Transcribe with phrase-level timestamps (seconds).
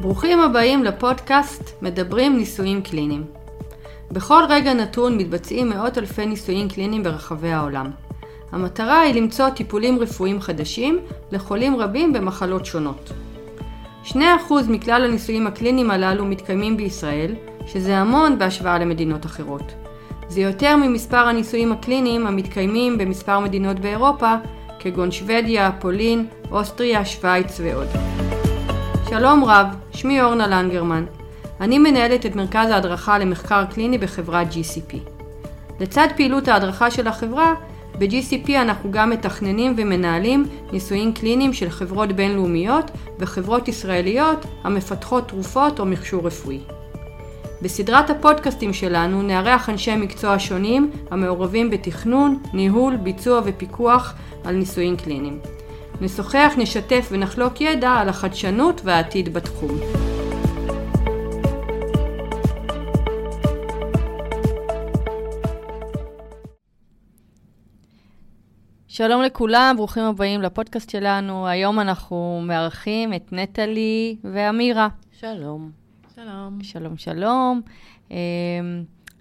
[0.00, 3.24] ברוכים הבאים לפודקאסט מדברים ניסויים קליניים.
[4.12, 7.90] בכל רגע נתון מתבצעים מאות אלפי ניסויים קליניים ברחבי העולם.
[8.52, 10.98] המטרה היא למצוא טיפולים רפואיים חדשים
[11.32, 13.10] לחולים רבים במחלות שונות.
[14.04, 14.14] 2%
[14.68, 17.34] מכלל הניסויים הקליניים הללו מתקיימים בישראל,
[17.66, 19.72] שזה המון בהשוואה למדינות אחרות.
[20.28, 24.34] זה יותר ממספר הניסויים הקליניים המתקיימים במספר מדינות באירופה,
[24.82, 27.88] כגון שוודיה, פולין, אוסטריה, שווייץ ועוד.
[29.10, 31.04] שלום רב, שמי אורנה לנגרמן.
[31.60, 34.96] אני מנהלת את מרכז ההדרכה למחקר קליני בחברת GCP.
[35.80, 37.54] לצד פעילות ההדרכה של החברה,
[37.98, 45.86] ב-GCP אנחנו גם מתכננים ומנהלים ניסויים קליניים של חברות בינלאומיות וחברות ישראליות המפתחות תרופות או
[45.86, 46.60] מכשור רפואי.
[47.62, 55.40] בסדרת הפודקאסטים שלנו נארח אנשי מקצוע שונים המעורבים בתכנון, ניהול, ביצוע ופיקוח על ניסויים קליניים.
[56.00, 59.70] נשוחח, נשתף ונחלוק ידע על החדשנות והעתיד בתחום.
[68.88, 71.46] שלום לכולם, ברוכים הבאים לפודקאסט שלנו.
[71.46, 74.88] היום אנחנו מארחים את נטלי ואמירה.
[75.12, 75.79] שלום.
[76.24, 76.62] שלום.
[76.62, 77.62] שלום, שלום.
[78.10, 78.16] אמ,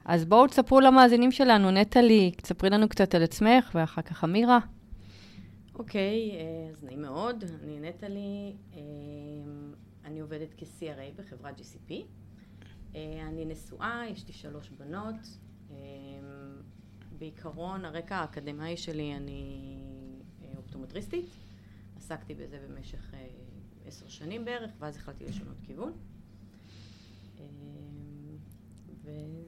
[0.05, 4.59] אז בואו תספרו למאזינים שלנו, נטלי, תספרי לנו קצת על עצמך, ואחר כך אמירה.
[5.75, 7.43] אוקיי, אה, אז נעים מאוד.
[7.63, 8.79] אני נטלי, אה,
[10.05, 11.93] אני עובדת כ-CRA בחברת GCP.
[12.95, 15.37] אה, אני נשואה, יש לי שלוש בנות.
[17.19, 19.77] בעיקרון, הרקע האקדמאי שלי, אני
[20.57, 21.25] אופטומטריסטית.
[21.97, 23.13] עסקתי בזה במשך
[23.85, 25.93] עשר שנים בערך, ואז החלטתי לשנות כיוון.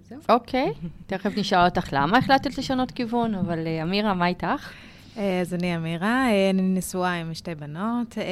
[0.02, 0.20] וזהו.
[0.30, 0.72] אוקיי,
[1.08, 4.72] תכף נשאל אותך למה החלטת לשנות כיוון, אבל אמירה, מה איתך?
[5.18, 8.24] אה, אז אני אמירה, אה, אני נשואה עם שתי בנות, אה,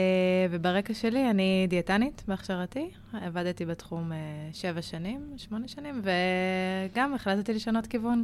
[0.50, 2.90] וברקע שלי אני דיאטנית בהכשרתי.
[3.14, 4.12] עבדתי בתחום
[4.54, 8.24] שבע שנים, שמונה שנים, וגם החלטתי לשנות כיוון.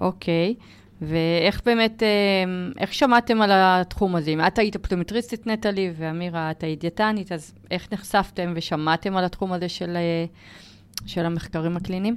[0.00, 0.54] אוקיי,
[1.02, 2.02] ואיך באמת,
[2.78, 4.30] איך שמעתם על התחום הזה?
[4.30, 9.52] אם את היית אופטומטריסטית נטלי, ואמירה, את היית דיאטנית, אז איך נחשפתם ושמעתם על התחום
[9.52, 9.96] הזה של,
[11.06, 12.16] של המחקרים הקליניים?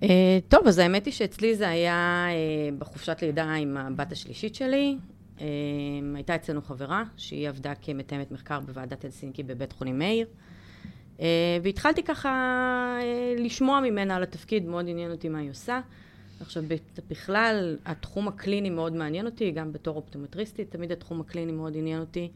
[0.00, 0.04] Uh,
[0.48, 4.96] טוב, אז האמת היא שאצלי זה היה uh, בחופשת לידה עם הבת השלישית שלי.
[5.38, 5.40] Uh,
[6.14, 10.26] הייתה אצלנו חברה, שהיא עבדה כמתאמת מחקר בוועדת הלסינקי בבית חולים מאיר.
[11.18, 11.20] Uh,
[11.62, 15.80] והתחלתי ככה uh, לשמוע ממנה על התפקיד, מאוד עניין אותי מה היא עושה.
[16.40, 16.62] עכשיו,
[17.08, 22.28] בכלל, התחום הקליני מאוד מעניין אותי, גם בתור אופטומטריסטית, תמיד התחום הקליני מאוד עניין אותי.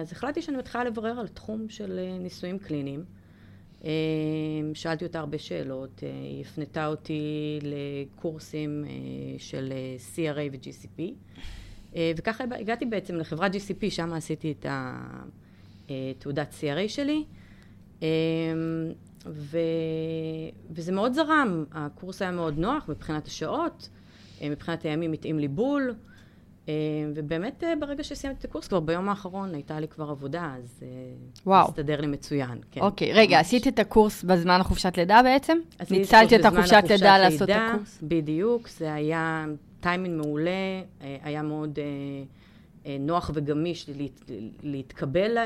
[0.00, 3.04] אז החלטתי שאני מתחילה לברר על תחום של ניסויים קליניים.
[3.84, 3.90] אמ,
[4.74, 8.90] שאלתי אותה הרבה שאלות, אה, היא הפנתה אותי לקורסים אה,
[9.38, 11.02] של אה, CRA ו-GCP,
[12.16, 14.66] וככה הגעתי בעצם לחברת GCP, שם עשיתי את
[15.88, 17.24] התעודת CRA שלי,
[18.02, 18.06] אמ,
[19.26, 19.58] ו...
[20.70, 23.88] וזה מאוד זרם, הקורס היה מאוד נוח מבחינת השעות,
[24.42, 25.94] מבחינת הימים התאים לי בול.
[26.68, 26.74] אה,
[27.14, 30.88] ובאמת, אה, ברגע שסיימתי את הקורס, כבר ביום האחרון הייתה לי כבר עבודה, אז אה,
[31.46, 31.68] וואו.
[31.68, 32.58] הסתדר לי מצוין.
[32.70, 32.80] כן.
[32.80, 35.58] אוקיי, רגע, עשית את הקורס בזמן החופשת לידה בעצם?
[35.90, 37.98] ניצלת את החופשת לידה לעשות את הקורס?
[38.02, 39.46] בדיוק, זה היה
[39.80, 41.78] טיימינג מעולה, היה מאוד
[43.00, 43.90] נוח וגמיש
[44.62, 45.38] להתקבל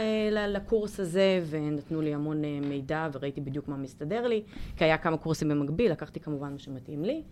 [0.48, 4.42] לקורס הזה, ונתנו לי המון מידע וראיתי בדיוק מה מסתדר לי,
[4.76, 7.22] כי היה כמה קורסים במקביל, לקחתי כמובן מה שמתאים לי,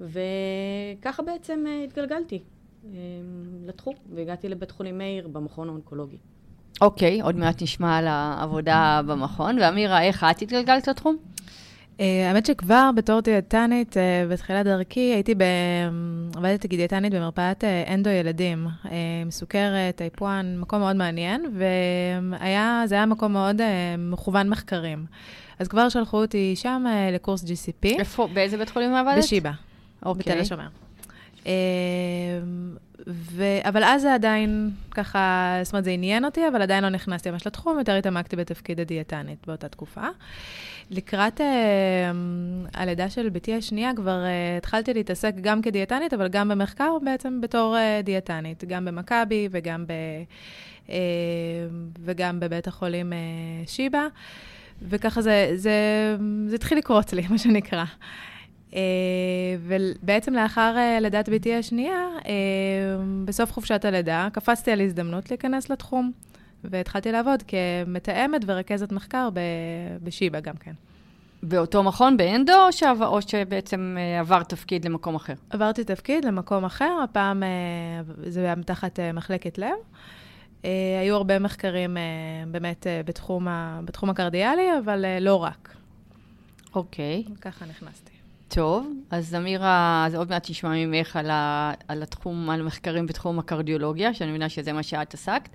[0.00, 2.42] וככה בעצם התגלגלתי.
[2.92, 6.16] אמ, לתחום, והגעתי לבית חולים מאיר במכון האונקולוגי.
[6.80, 9.58] אוקיי, עוד מעט נשמע על העבודה במכון.
[9.60, 11.16] ואמירה, איך את התגלגלת לתחום?
[11.98, 15.42] Uh, האמת שכבר בתור דיאטנית, uh, בתחילת דרכי, הייתי ב...
[16.36, 18.88] עבדתי כדיאטנית במרפאת uh, אנדו ילדים, uh,
[19.22, 23.64] עם סוכרת, טייפ 1, מקום מאוד מעניין, וזה היה מקום מאוד uh,
[23.98, 25.06] מכוון מחקרים.
[25.58, 27.86] אז כבר שלחו אותי שם uh, לקורס GCP.
[27.98, 29.18] איפה, באיזה בית חולים עבדת?
[29.18, 29.50] בשיבא,
[30.02, 30.22] אוקיי.
[30.32, 30.68] בתל השומר.
[31.48, 32.76] אמ,
[33.06, 33.44] ו...
[33.68, 37.46] אבל אז זה עדיין ככה, זאת אומרת, זה עניין אותי, אבל עדיין לא נכנסתי ממש
[37.46, 40.06] לתחום, יותר התעמקתי בתפקיד הדיאטנית באותה תקופה.
[40.90, 41.44] לקראת uh,
[42.74, 47.76] הלידה של בתי השנייה כבר uh, התחלתי להתעסק גם כדיאטנית, אבל גם במחקר בעצם בתור
[47.76, 49.92] uh, דיאטנית, גם במכבי וגם, ב,
[50.86, 50.90] uh,
[52.00, 54.06] וגם בבית החולים uh, שיבא,
[54.82, 55.72] וככה זה, זה,
[56.46, 57.84] זה התחיל לקרוץ לי, מה שנקרא.
[58.74, 58.80] אה,
[59.60, 62.32] ובעצם לאחר אה, לידת ביתי השנייה, אה,
[63.24, 66.12] בסוף חופשת הלידה, קפצתי על הזדמנות להיכנס לתחום,
[66.64, 69.28] והתחלתי לעבוד כמתאמת ורכזת מחקר
[70.02, 70.72] בשיבא גם כן.
[71.42, 75.32] באותו מכון, באנדו, או, שעבר, או שבעצם עבר תפקיד למקום אחר?
[75.50, 77.42] עברתי תפקיד למקום אחר, הפעם
[78.26, 79.76] זה היה מתחת מחלקת לב.
[81.00, 81.96] היו הרבה מחקרים
[82.50, 85.74] באמת בתחום, ה, בתחום הקרדיאלי, אבל לא רק.
[86.74, 87.24] אוקיי.
[87.26, 87.40] Okay.
[87.40, 88.17] ככה נכנסתי.
[88.48, 93.38] טוב, אז אמירה, אז עוד מעט נשמע ממך על, ה, על התחום, על מחקרים בתחום
[93.38, 95.50] הקרדיולוגיה, שאני מבינה שזה מה שאת עסקת.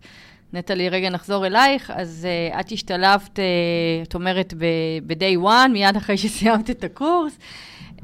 [0.53, 1.91] נטלי, רגע נחזור אלייך.
[1.95, 4.53] אז uh, את השתלבת, uh, את אומרת,
[5.07, 7.37] ב-day one, מיד אחרי שסיימת את הקורס,
[7.97, 8.03] uh,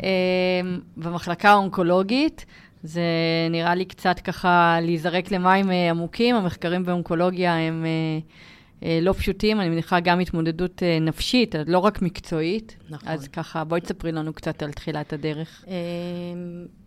[0.97, 2.45] במחלקה האונקולוגית.
[2.83, 3.01] זה
[3.49, 6.35] נראה לי קצת ככה להיזרק למים uh, עמוקים.
[6.35, 8.48] המחקרים באונקולוגיה הם uh,
[8.81, 12.77] לא פשוטים, אני מניחה גם התמודדות uh, נפשית, לא רק מקצועית.
[12.89, 13.09] נכון.
[13.09, 15.65] אז ככה, בואי תספרי לנו קצת על תחילת הדרך.
[15.65, 15.69] Uh,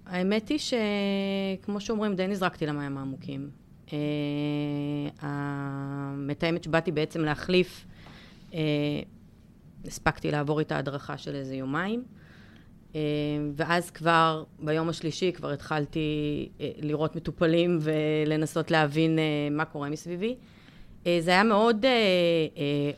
[0.06, 3.62] האמת היא שכמו שאומרים, די נזרקתי למים העמוקים.
[3.92, 3.98] אה,
[5.20, 7.86] המתאמת שבאתי בעצם להחליף,
[8.54, 8.60] אה,
[9.84, 12.04] הספקתי לעבור איתה הדרכה של איזה יומיים.
[12.94, 13.00] אה,
[13.56, 16.48] ואז כבר ביום השלישי כבר התחלתי
[16.78, 19.18] לראות מטופלים ולנסות להבין
[19.50, 20.36] מה קורה מסביבי.
[21.04, 21.84] זה היה מאוד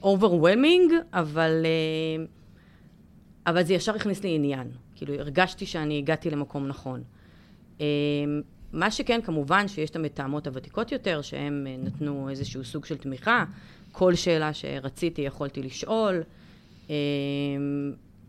[0.03, 1.67] overwhelming, אבל,
[3.47, 4.71] אבל זה ישר הכניס לי עניין.
[4.95, 7.03] כאילו, הרגשתי שאני הגעתי למקום נכון.
[8.75, 13.45] מה שכן, כמובן שיש את המתאמות הוותיקות יותר, שהם אה, נתנו איזשהו סוג של תמיכה.
[13.93, 16.23] כל שאלה שרציתי יכולתי לשאול.
[16.91, 16.95] אה,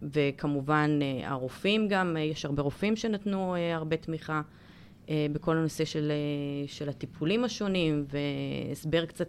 [0.01, 4.42] וכמובן אה, הרופאים גם, יש הרבה רופאים שנתנו הרבה תמיכה
[5.10, 6.12] בכל הנושא של,
[6.68, 9.28] של הטיפולים השונים, והסבר קצת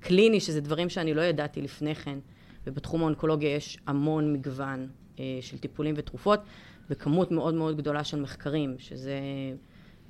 [0.00, 2.18] קליני, שזה דברים שאני לא ידעתי לפני כן.
[2.66, 4.88] ובתחום האונקולוגיה יש המון מגוון
[5.40, 6.40] של טיפולים ותרופות,
[6.90, 9.18] וכמות מאוד מאוד גדולה של מחקרים, שזה...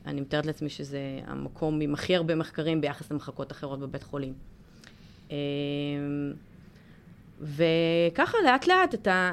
[0.07, 4.33] אני מתארת לעצמי שזה המקום עם הכי הרבה מחקרים ביחס למחלקות אחרות בבית חולים.
[5.31, 5.37] אמ,
[7.41, 9.33] וככה לאט לאט אתה,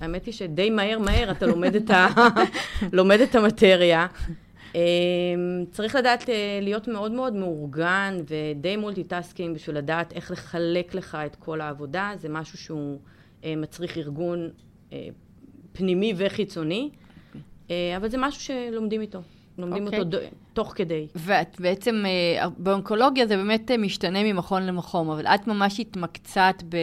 [0.00, 2.08] האמת היא שדי מהר מהר אתה לומד את, ה,
[2.92, 4.06] לומד את המטריה.
[4.74, 11.18] אמ, צריך לדעת אה, להיות מאוד מאוד מאורגן ודי multitasking בשביל לדעת איך לחלק לך
[11.26, 12.98] את כל העבודה, זה משהו שהוא
[13.44, 14.50] אה, מצריך ארגון
[14.92, 15.08] אה,
[15.72, 16.90] פנימי וחיצוני,
[17.96, 19.20] אבל זה משהו שלומדים איתו.
[19.58, 19.90] לומדים okay.
[19.96, 20.28] אותו אוקיי.
[20.28, 20.32] ד...
[20.52, 21.06] תוך כדי.
[21.14, 22.04] ואת בעצם,
[22.58, 26.76] באונקולוגיה זה באמת משתנה ממכון למכון, אבל את ממש התמקצעת ב...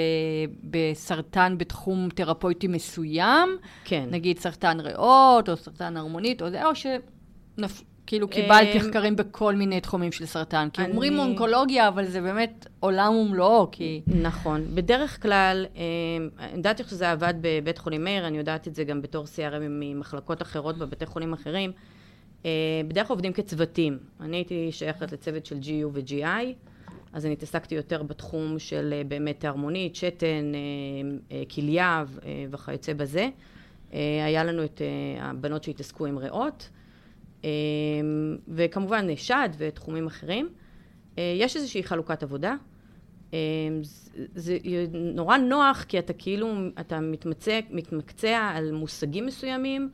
[0.64, 3.50] בסרטן בתחום תרפויטי מסוים?
[3.84, 4.08] כן.
[4.12, 6.76] נגיד סרטן ריאות, או סרטן הרמונית, או זה, או
[7.58, 7.84] שנפ...
[8.08, 10.68] כאילו קיבלת אמ, מחקרים בכל מיני תחומים של סרטן.
[10.74, 14.02] כי אומרים אונקולוגיה, אבל זה באמת עולם ומלואו, כי...
[14.08, 14.76] נכון.
[14.76, 18.84] בדרך כלל, אמ, אני יודעת איך שזה עבד בבית חולים מאיר, אני יודעת את זה
[18.84, 21.72] גם בתור CRM ממחלקות אחרות בבתי חולים אחרים.
[22.46, 22.52] אה,
[22.88, 23.98] בדרך כלל עובדים כצוותים.
[24.20, 26.54] אני הייתי שייכת לצוות של GU ו-GI,
[27.14, 30.52] אז אני התעסקתי יותר בתחום של אה, באמת הרמונית, שתן,
[31.32, 32.04] אה, כליה
[32.52, 33.30] וכיוצא בזה.
[34.26, 34.82] היה לנו את
[35.20, 36.70] הבנות שהתעסקו עם ריאות,
[38.48, 40.50] וכמובן שד ותחומים אחרים.
[41.18, 42.56] יש איזושהי חלוקת עבודה.
[44.36, 44.58] זה
[44.94, 49.90] נורא נוח, כי אתה כאילו, אתה מתמצא, מתמקצע על מושגים מסוימים,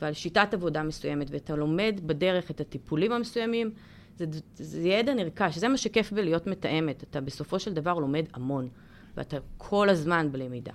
[0.00, 3.70] ועל שיטת עבודה מסוימת, ואתה לומד בדרך את הטיפולים המסוימים,
[4.16, 4.24] זה,
[4.54, 8.68] זה ידע נרכש, זה מה שכיף בלהיות מתאמת, אתה בסופו של דבר לומד המון,
[9.16, 10.72] ואתה כל הזמן בלמידה.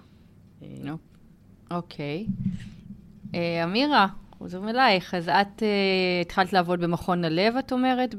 [1.72, 2.28] אוקיי.
[3.36, 4.08] אה, אמירה,
[4.40, 5.64] חוזרים אלייך, אז את uh,
[6.22, 8.16] התחלת לעבוד במכון הלב, את אומרת,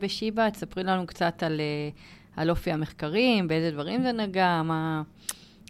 [0.00, 5.02] בשיבא, תספרי לנו קצת על, uh, על אופי המחקרים, באיזה דברים זה נגע, מה...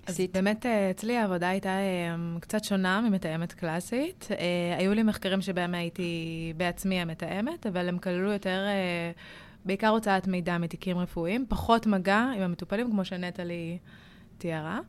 [0.07, 4.29] אז באמת אה, אצלי העבודה הייתה אה, קצת שונה ממתאמת קלאסית.
[4.31, 8.67] אה, היו לי מחקרים שבהם הייתי בעצמי המתאמת, אבל הם כללו יותר,
[9.65, 13.79] בעיקר הוצאת מידע מתיקים רפואיים, פחות מגע עם המטופלים, כמו שנטלי
[14.39, 14.81] תיארה.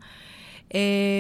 [0.70, 0.76] Uh,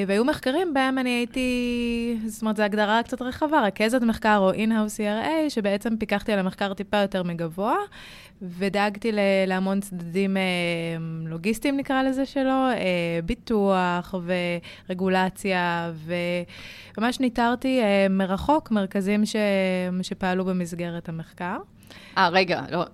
[0.07, 4.97] והיו מחקרים בהם אני הייתי, זאת אומרת, זו הגדרה קצת רחבה, רכזת מחקר או in-house
[4.97, 7.75] CRA, שבעצם פיקחתי על המחקר טיפה יותר מגבוה,
[8.41, 9.11] ודאגתי
[9.47, 14.15] להמון צדדים uh, לוגיסטיים, נקרא לזה שלו, uh, ביטוח
[14.89, 15.91] ורגולציה,
[16.97, 19.35] וממש ניטרתי מרחוק מרכזים ש...
[20.01, 21.57] שפעלו במסגרת המחקר.
[22.17, 22.85] אה, רגע, לא,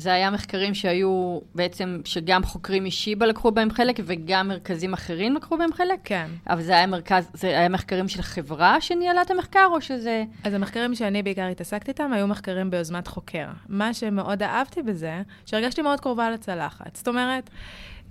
[0.00, 5.58] זה היה מחקרים שהיו בעצם, שגם חוקרים משיבא לקחו בהם חלק, וגם מרכזים אחרים לקחו
[5.58, 5.98] בהם חלק?
[6.04, 6.26] כן.
[6.48, 10.24] אבל זה היה מרכז, זה היה מחקרים של חברה שניהלה את המחקר, או שזה...
[10.44, 13.46] אז המחקרים שאני בעיקר התעסקתי איתם, היו מחקרים ביוזמת חוקר.
[13.68, 16.96] מה שמאוד אהבתי בזה, שהרגשתי מאוד קרובה לצלחת.
[16.96, 17.50] זאת אומרת,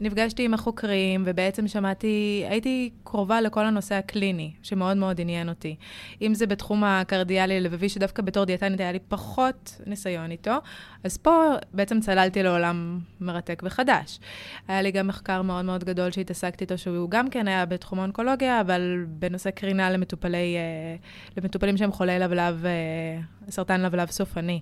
[0.01, 5.75] נפגשתי עם החוקרים, ובעצם שמעתי, הייתי קרובה לכל הנושא הקליני, שמאוד מאוד עניין אותי.
[6.22, 10.56] אם זה בתחום הקרדיאלי הלבבי, שדווקא בתור דיאטנית היה לי פחות ניסיון איתו,
[11.03, 14.20] אז פה בעצם צללתי לעולם מרתק וחדש.
[14.68, 18.62] היה לי גם מחקר מאוד מאוד גדול שהתעסקתי איתו, שהוא גם כן היה בתחום האונקולוגיה,
[18.62, 20.96] אבל בנושא קרינה למטופלי, אה,
[21.38, 22.72] למטופלים שהם חולי לבלב, אה,
[23.50, 24.60] סרטן לבלב סופני.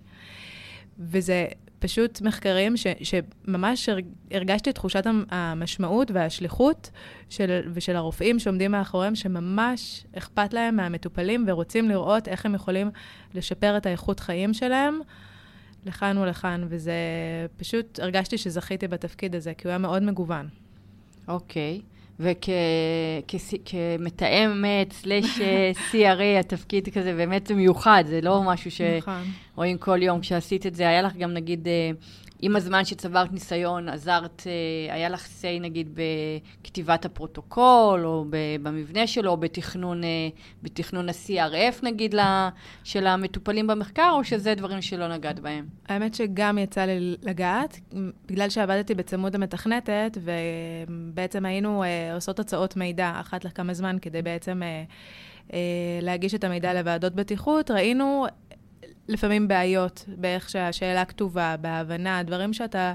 [1.00, 1.48] וזה
[1.80, 3.90] פשוט מחקרים ש, שממש
[4.32, 6.90] הרגשתי את תחושת המשמעות והשליחות
[7.30, 12.92] של, ושל הרופאים שעומדים מאחוריהם, שממש אכפת להם מהמטופלים ורוצים לראות איך הם יכולים
[13.34, 15.00] לשפר את האיכות חיים שלהם
[15.86, 16.94] לכאן ולכאן, וזה
[17.58, 20.48] פשוט, הרגשתי שזכיתי בתפקיד הזה, כי הוא היה מאוד מגוון.
[21.28, 21.82] אוקיי.
[21.84, 21.97] Okay.
[23.30, 23.74] וכמתאמת,
[24.94, 25.40] סלאש
[25.92, 28.98] CRA, התפקיד כזה באמת מיוחד, זה לא משהו שרואים
[29.76, 29.78] נכון.
[29.80, 30.20] כל יום.
[30.20, 31.92] כשעשית את זה, היה לך גם נגיד אה,
[32.42, 36.00] עם הזמן שצברת ניסיון, עזרת, אה, היה לך say נגיד
[36.64, 38.26] בכתיבת הפרוטוקול, או
[38.62, 40.10] במבנה שלו, או בתכנון, אה,
[40.64, 42.16] בתכנון ה-CRF נגיד,
[42.84, 45.66] של המטופלים במחקר, או שזה דברים שלא נגעת בהם?
[45.90, 47.80] האמת שגם יצא לי לגעת,
[48.26, 54.62] בגלל שעבדתי בצמוד המתכנתת, ובעצם היינו אה, עושות הצעות מידע אחת לכמה זמן, כדי בעצם...
[56.02, 58.26] להגיש את המידע לוועדות בטיחות, ראינו
[59.08, 62.94] לפעמים בעיות באיך שהשאלה כתובה, בהבנה, דברים שאתה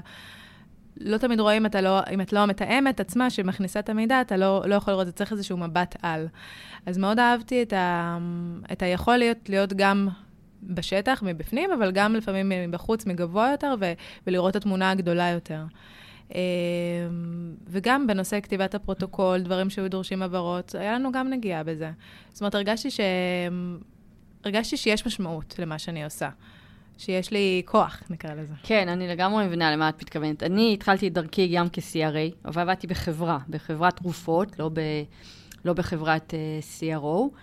[0.97, 4.63] לא תמיד רואה אם, לא, אם את לא המתאמת עצמה שמכניסה את המידע, אתה לא,
[4.65, 6.27] לא יכול לראות, זה צריך איזשהו מבט על.
[6.85, 8.17] אז מאוד אהבתי את, ה,
[8.71, 10.07] את היכול להיות, להיות גם
[10.63, 13.93] בשטח, מבפנים, אבל גם לפעמים מבחוץ, מגבוה יותר, ו,
[14.27, 15.63] ולראות את התמונה הגדולה יותר.
[16.31, 16.37] אמ,
[17.67, 21.91] וגם בנושא כתיבת הפרוטוקול, דברים שהיו דורשים הבהרות, היה לנו גם נגיעה בזה.
[22.29, 22.99] זאת אומרת, הרגשתי ש...
[24.43, 26.29] הרגשתי שיש משמעות למה שאני עושה.
[26.97, 28.53] שיש לי כוח, נקרא לזה.
[28.63, 30.43] כן, אני לגמרי מבינה למה את מתכוונת.
[30.43, 34.79] אני התחלתי את דרכי גם כ-CRA, אבל עבדתי בחברה, בחברת תרופות, לא, ב,
[35.65, 37.35] לא בחברת uh, CRO,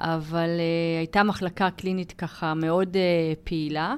[0.00, 3.94] אבל uh, הייתה מחלקה קלינית ככה מאוד uh, פעילה,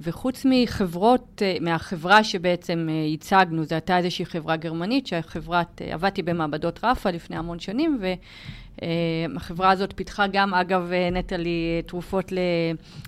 [0.00, 6.22] וחוץ מחברות, uh, מהחברה שבעצם uh, ייצגנו, זו הייתה איזושהי חברה גרמנית, שהחברת, uh, עבדתי
[6.22, 8.14] במעבדות רפה לפני המון שנים, ו...
[8.76, 12.38] Uh, הזאת פיתחה גם, אגב, אה, נטלי, תרופות ל,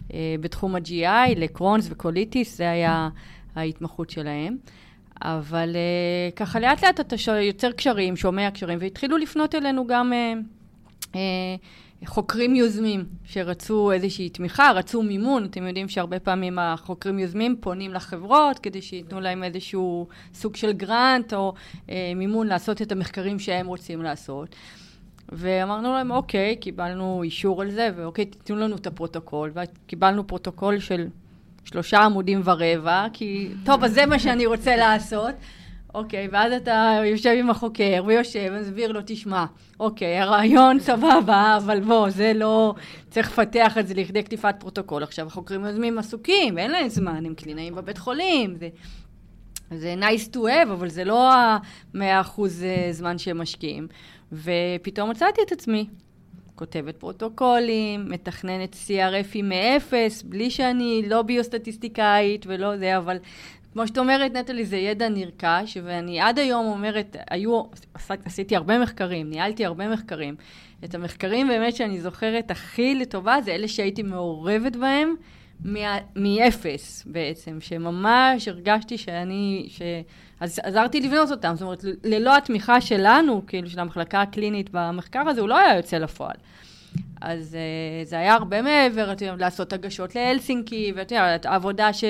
[0.09, 3.09] uh, בתחום ה-GI, לקרונס וקוליטיס, זה היה
[3.57, 4.57] ההתמחות שלהם.
[5.23, 11.07] אבל uh, ככה לאט לאט אתה יוצר קשרים, שומע קשרים, והתחילו לפנות אלינו גם uh,
[11.13, 11.17] uh,
[12.07, 15.45] חוקרים יוזמים שרצו איזושהי תמיכה, רצו מימון.
[15.45, 21.33] אתם יודעים שהרבה פעמים החוקרים יוזמים פונים לחברות כדי שייתנו להם איזשהו סוג של גרנט
[21.35, 21.55] או
[21.87, 24.57] אה, מימון לעשות את המחקרים שהם רוצים לעשות.
[25.33, 31.07] ואמרנו להם, אוקיי, קיבלנו אישור על זה, ואוקיי, תיתנו לנו את הפרוטוקול, וקיבלנו פרוטוקול של
[31.65, 35.35] שלושה עמודים ורבע, כי, טוב, אז זה מה שאני רוצה לעשות.
[35.95, 39.45] אוקיי, ואז אתה יושב עם החוקר, ויושב, ומסביר לו, תשמע,
[39.81, 42.75] אוקיי, הרעיון סבבה, אבל בוא, זה לא...
[43.11, 45.03] צריך לפתח את זה לכדי כתיבת פרוטוקול.
[45.03, 48.69] עכשיו, החוקרים יוזמים עסוקים, אין להם זמן, הם קלינאים בבית חולים, זה...
[49.71, 51.31] זה nice to have, אבל זה לא
[51.95, 53.89] המאה אחוז אה, זמן שהם משקיעים.
[54.33, 55.87] ופתאום מצאתי את עצמי
[56.59, 63.17] כותבת פרוטוקולים, מתכננת CRFים מאפס, בלי שאני לא ביוסטטיסטיקאית ולא זה, אבל
[63.73, 67.63] כמו שאת אומרת, נטלי, זה ידע נרכש, ואני עד היום אומרת, היו,
[68.25, 70.35] עשיתי הרבה מחקרים, ניהלתי הרבה מחקרים.
[70.85, 75.15] את המחקרים באמת שאני זוכרת הכי לטובה, זה אלה שהייתי מעורבת בהם
[76.17, 79.83] מאפס בעצם, שממש הרגשתי שאני, ש...
[80.41, 85.41] אז עזרתי לבנות אותם, זאת אומרת, ללא התמיכה שלנו, כאילו, של המחלקה הקלינית במחקר הזה,
[85.41, 86.37] הוא לא היה יוצא לפועל.
[87.21, 92.05] אז uh, זה היה הרבה מעבר, את יודעת, לעשות הגשות להלסינקי, ואת יודעת, העבודה ש,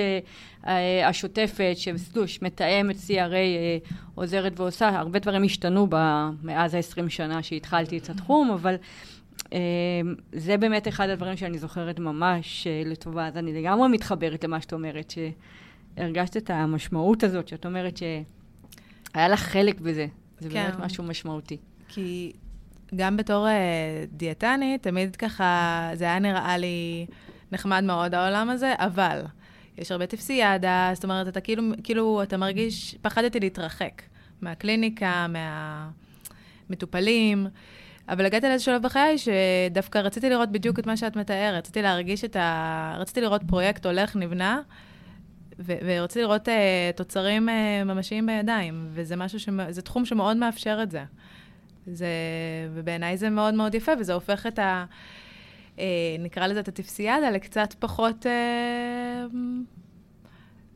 [0.62, 0.68] uh,
[1.04, 5.97] השוטפת, שסלוש, מתאמת CRA, uh, עוזרת ועושה, הרבה דברים השתנו ב,
[6.42, 8.75] מאז ה-20 שנה שהתחלתי את התחום, אבל
[9.44, 9.49] uh,
[10.32, 14.73] זה באמת אחד הדברים שאני זוכרת ממש uh, לטובה, אז אני לגמרי מתחברת למה שאת
[14.73, 15.18] אומרת, ש...
[15.99, 20.06] הרגשת את המשמעות הזאת, שאת אומרת שהיה לך חלק בזה.
[20.40, 20.54] זה כן.
[20.70, 21.56] באמת משהו משמעותי.
[21.88, 22.32] כי
[22.97, 23.50] גם בתור uh,
[24.16, 27.07] דיאטנית, תמיד ככה, זה היה נראה לי
[27.52, 29.23] נחמד מאוד העולם הזה, אבל
[29.78, 34.02] יש הרבה טפסיאדה, זאת אומרת, אתה כאילו, כאילו, אתה מרגיש, פחדתי להתרחק
[34.40, 35.26] מהקליניקה,
[36.68, 37.47] מהמטופלים.
[38.09, 41.59] אבל הגעתי לאיזה שלב בחיי שדווקא רציתי לראות בדיוק את מה שאת מתארת.
[41.59, 42.95] רציתי להרגיש את ה...
[42.99, 44.61] רציתי לראות פרויקט הולך, נבנה,
[45.64, 46.50] ורציתי לראות uh,
[46.97, 47.52] תוצרים uh,
[47.85, 49.49] ממשיים בידיים, וזה משהו, ש...
[49.71, 51.04] זה תחום שמאוד מאפשר את זה.
[51.92, 52.07] זה...
[52.75, 54.85] ובעיניי זה מאוד מאוד יפה, וזה הופך את ה...
[55.76, 55.80] uh,
[56.18, 59.35] נקרא לזה את הטיפסיאדה לקצת פחות uh,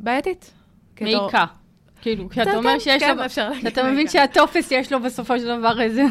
[0.00, 0.52] בעייתית.
[1.00, 1.45] מעיקה.
[2.02, 6.02] כאילו, כשאתה אומר שיש כן, לו, כשאתה מבין שהטופס יש לו בסופו של דבר איזה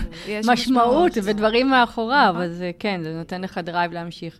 [0.47, 4.39] משמעות ודברים מאחוריו, אז כן, זה נותן לך drive להמשיך.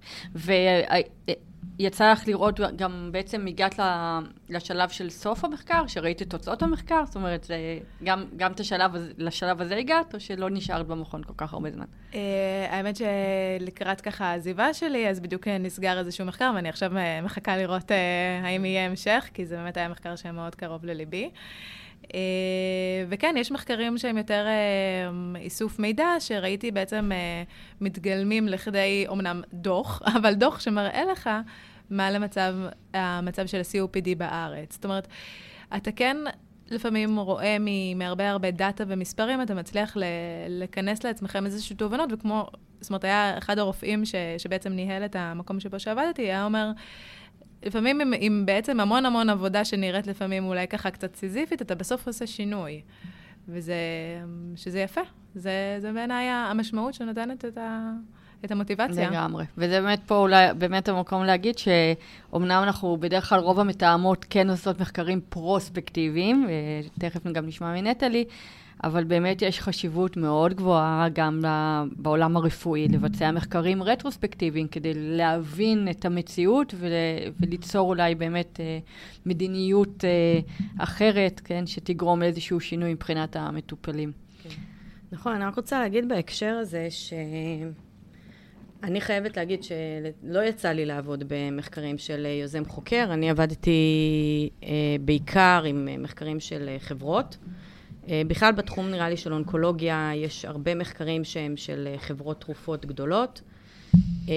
[1.79, 3.79] יצא לך לראות, גם בעצם הגעת
[4.49, 7.05] לשלב של סוף המחקר, שראית את תוצאות המחקר?
[7.05, 11.33] זאת אומרת, זה, גם, גם את השלב, לשלב הזה הגעת, או שלא נשארת במכון כל
[11.37, 11.85] כך הרבה זמן?
[12.11, 12.15] אה,
[12.69, 16.91] האמת שלקראת ככה העזיבה שלי, אז בדיוק נסגר איזשהו מחקר, ואני עכשיו
[17.23, 17.91] מחכה לראות
[18.43, 21.29] האם יהיה המשך, כי זה באמת היה מחקר שהיה מאוד קרוב לליבי.
[22.11, 22.13] Uh,
[23.09, 27.49] וכן, יש מחקרים שהם יותר uh, איסוף מידע, שראיתי בעצם uh,
[27.81, 31.29] מתגלמים לכדי, אומנם דוח, אבל דוח שמראה לך
[31.89, 32.53] מה למצב,
[32.93, 34.73] המצב של ה-COPD בארץ.
[34.73, 35.07] זאת אומרת,
[35.77, 36.17] אתה כן
[36.71, 37.57] לפעמים רואה
[37.95, 40.03] מהרבה הרבה דאטה ומספרים, אתה מצליח ל-
[40.49, 42.47] לכנס לעצמכם איזשהו תובנות, וכמו,
[42.81, 46.71] זאת אומרת, היה אחד הרופאים ש- שבעצם ניהל את המקום שבו שעבדתי, היה אומר,
[47.63, 52.07] לפעמים עם, עם בעצם המון המון עבודה שנראית לפעמים אולי ככה קצת סיזיפית, אתה בסוף
[52.07, 52.81] עושה שינוי.
[53.47, 53.75] וזה,
[54.55, 55.01] שזה יפה.
[55.35, 57.91] זה, זה בעיניי המשמעות שנותנת את ה...
[58.45, 59.09] את המוטיבציה.
[59.09, 59.45] לגמרי.
[59.57, 64.81] וזה באמת פה אולי, באמת המקום להגיד שאומנם אנחנו בדרך כלל רוב המתאמות כן עושות
[64.81, 66.47] מחקרים פרוספקטיביים,
[66.97, 68.25] ותכף גם נשמע מנטלי,
[68.83, 71.39] אבל באמת יש חשיבות מאוד גבוהה גם
[71.95, 76.91] בעולם הרפואי לבצע מחקרים רטרוספקטיביים כדי להבין את המציאות ול,
[77.39, 78.79] וליצור אולי באמת אה,
[79.25, 80.39] מדיניות אה,
[80.83, 84.11] אחרת, כן, שתגרום לאיזשהו שינוי מבחינת המטופלים.
[84.43, 84.49] כן.
[85.11, 87.13] נכון, אני רק רוצה להגיד בהקשר הזה ש...
[88.83, 94.69] אני חייבת להגיד שלא יצא לי לעבוד במחקרים של יוזם חוקר, אני עבדתי אה,
[95.01, 97.37] בעיקר עם מחקרים של חברות.
[97.41, 97.70] אה,
[98.07, 103.41] בכלל בתחום נראה לי של אונקולוגיה יש הרבה מחקרים שהם של חברות תרופות גדולות.
[104.29, 104.33] אה,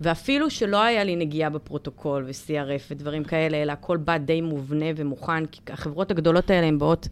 [0.00, 5.46] ואפילו שלא היה לי נגיעה בפרוטוקול ו-CRF ודברים כאלה, אלא הכל בא די מובנה ומוכן,
[5.46, 7.08] כי החברות הגדולות האלה הן באות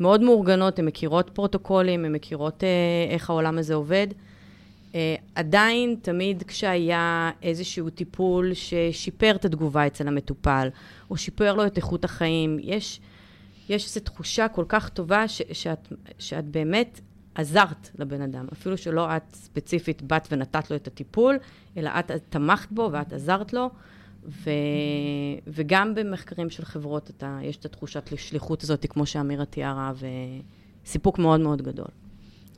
[0.00, 2.68] מאוד מאורגנות, הן מכירות פרוטוקולים, הן מכירות אה,
[3.14, 4.06] איך העולם הזה עובד.
[4.92, 4.94] Uh,
[5.34, 10.68] עדיין, תמיד כשהיה איזשהו טיפול ששיפר את התגובה אצל המטופל,
[11.10, 13.00] או שיפר לו את איכות החיים, יש,
[13.68, 17.00] יש איזו תחושה כל כך טובה ש, שאת, שאת באמת
[17.34, 18.46] עזרת לבן אדם.
[18.52, 21.38] אפילו שלא את ספציפית באת ונתת לו את הטיפול,
[21.76, 23.70] אלא את תמכת בו ואת עזרת לו.
[24.28, 24.50] ו,
[25.46, 29.92] וגם במחקרים של חברות אתה, יש את התחושת השליחות הזאת, כמו שאמירה תיארה,
[30.84, 31.88] וסיפוק מאוד מאוד גדול.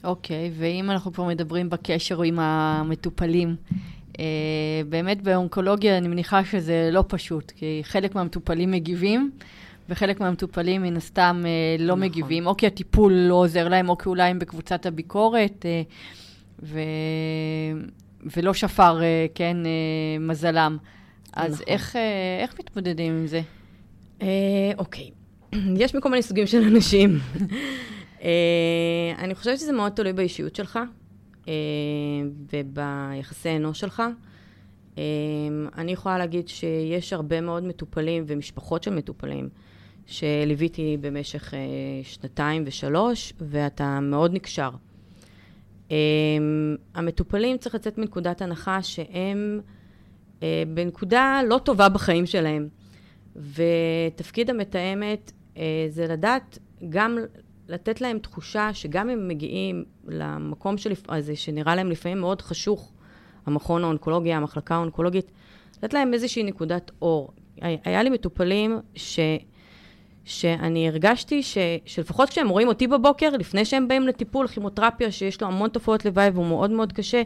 [0.05, 3.57] אוקיי, okay, ואם אנחנו כבר מדברים בקשר עם המטופלים,
[4.19, 4.25] אה,
[4.89, 9.31] באמת באונקולוגיה אני מניחה שזה לא פשוט, כי חלק מהמטופלים מגיבים,
[9.91, 12.01] וחלק מהמטופלים מן הסתם אה, לא נכון.
[12.01, 15.83] מגיבים, או כי הטיפול לא עוזר להם, או כי אולי הם בקבוצת הביקורת, אה,
[16.63, 16.81] ו...
[18.37, 20.77] ולא שפר, אה, כן, אה, מזלם.
[21.33, 21.65] אז נכון.
[21.69, 23.41] איך, אה, איך מתמודדים עם זה?
[24.23, 24.27] אה,
[24.79, 25.11] אוקיי,
[25.83, 27.19] יש מכל מיני סוגים של אנשים.
[28.19, 28.23] Uh,
[29.23, 30.79] אני חושבת שזה מאוד תלוי באישיות שלך
[31.45, 31.49] uh,
[32.53, 34.03] וביחסי אנוש שלך.
[34.95, 34.99] Uh,
[35.77, 39.49] אני יכולה להגיד שיש הרבה מאוד מטופלים ומשפחות של מטופלים
[40.11, 41.57] שליוויתי במשך uh,
[42.03, 44.71] שנתיים ושלוש, ואתה מאוד נקשר.
[45.89, 45.93] Uh,
[46.95, 50.43] המטופלים צריך לצאת מנקודת הנחה שהם uh,
[50.75, 52.69] בנקודה לא טובה בחיים שלהם.
[53.37, 57.19] ותפקיד המתאמת uh, זה לדעת גם
[57.69, 60.75] לתת להם תחושה שגם אם מגיעים למקום
[61.09, 62.93] הזה, שנראה להם לפעמים מאוד חשוך,
[63.47, 65.31] המכון האונקולוגי, המחלקה האונקולוגית,
[65.77, 67.33] לתת להם איזושהי נקודת אור.
[67.61, 69.19] היה לי מטופלים ש...
[70.25, 75.49] שאני הרגשתי ש, שלפחות כשהם רואים אותי בבוקר, לפני שהם באים לטיפול כימותרפיה, שיש לו
[75.49, 77.23] המון תופעות לוואי והוא מאוד מאוד קשה,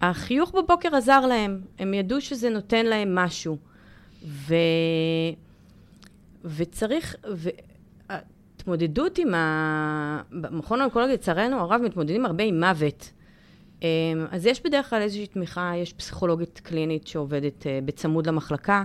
[0.00, 1.60] החיוך בבוקר עזר להם.
[1.78, 3.56] הם ידעו שזה נותן להם משהו.
[4.24, 4.54] ו...
[6.44, 7.48] וצריך, ו...
[8.68, 10.22] ההתמודדות עם ה...
[10.30, 13.12] במכון האונקולוגי, לצערנו הרב, מתמודדים הרבה עם מוות.
[13.82, 13.86] אמ,
[14.30, 18.84] אז יש בדרך כלל איזושהי תמיכה, יש פסיכולוגית קלינית שעובדת אה, בצמוד למחלקה.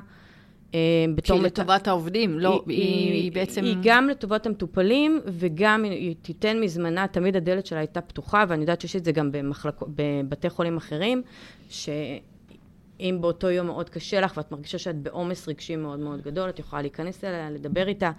[0.73, 0.79] אה,
[1.23, 1.45] שהיא מת...
[1.45, 3.63] לטובת העובדים, לא, היא, היא, היא בעצם...
[3.63, 8.81] היא גם לטובת המטופלים, וגם היא תיתן מזמנה, תמיד הדלת שלה הייתה פתוחה, ואני יודעת
[8.81, 9.75] שיש את זה גם במחלק...
[9.87, 11.21] בבתי חולים אחרים,
[11.69, 16.59] שאם באותו יום מאוד קשה לך, ואת מרגישה שאת בעומס רגשי מאוד מאוד גדול, את
[16.59, 18.11] יכולה להיכנס אליה, לדבר איתה.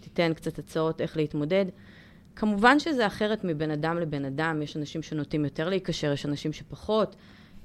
[0.00, 1.64] תיתן קצת הצעות איך להתמודד.
[2.36, 7.16] כמובן שזה אחרת מבן אדם לבן אדם, יש אנשים שנוטים יותר להיקשר, יש אנשים שפחות.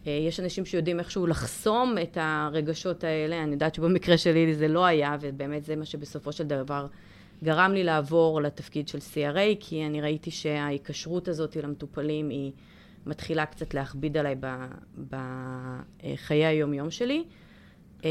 [0.07, 3.43] אה, יש אנשים שיודעים איכשהו לחסום את הרגשות האלה.
[3.43, 6.87] אני יודעת שבמקרה שלי זה לא היה, ובאמת זה מה שבסופו של דבר
[7.43, 12.51] גרם לי לעבור לתפקיד של CRA, כי אני ראיתי שההיקשרות הזאת למטופלים היא
[13.05, 14.35] מתחילה קצת להכביד עליי
[15.09, 17.23] בחיי היום-יום שלי.
[18.03, 18.09] אמ,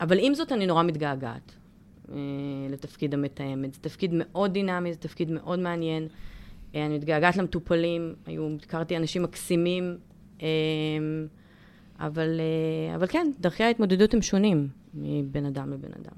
[0.00, 1.52] אבל עם זאת אני נורא מתגעגעת.
[2.12, 2.16] אה,
[2.70, 3.74] לתפקיד המתאמת.
[3.74, 6.08] זה תפקיד מאוד דינמי, זה תפקיד מאוד מעניין.
[6.74, 9.98] אה, אני מתגעגעת למטופלים, היו, הכרתי אנשים מקסימים,
[12.00, 16.16] אבל, אה, אבל כן, דרכי ההתמודדות הם שונים מבין אדם לבין אדם.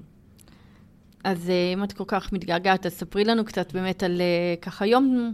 [1.23, 4.85] אז אה, אם את כל כך מתגעגעת, אז ספרי לנו קצת באמת על אה, ככה
[4.85, 5.33] יום,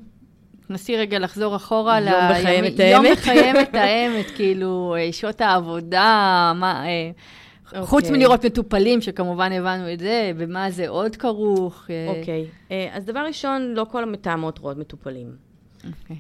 [0.70, 2.00] נסי רגע לחזור אחורה.
[2.00, 2.32] יום ל...
[2.32, 2.92] בחיים מתאמת.
[2.92, 6.84] יום בחיים מתאמת, כאילו, שעות העבודה, מה...
[6.86, 7.82] Okay.
[7.82, 8.18] חוץ אוקיי.
[8.18, 11.88] מלראות מטופלים, שכמובן הבנו את זה, ומה זה עוד כרוך.
[12.08, 12.46] אוקיי.
[12.70, 12.74] Okay.
[12.92, 15.49] אז דבר ראשון, לא כל המתאמות רואות מטופלים.
[15.90, 16.02] Okay.
[16.02, 16.18] אוקיי.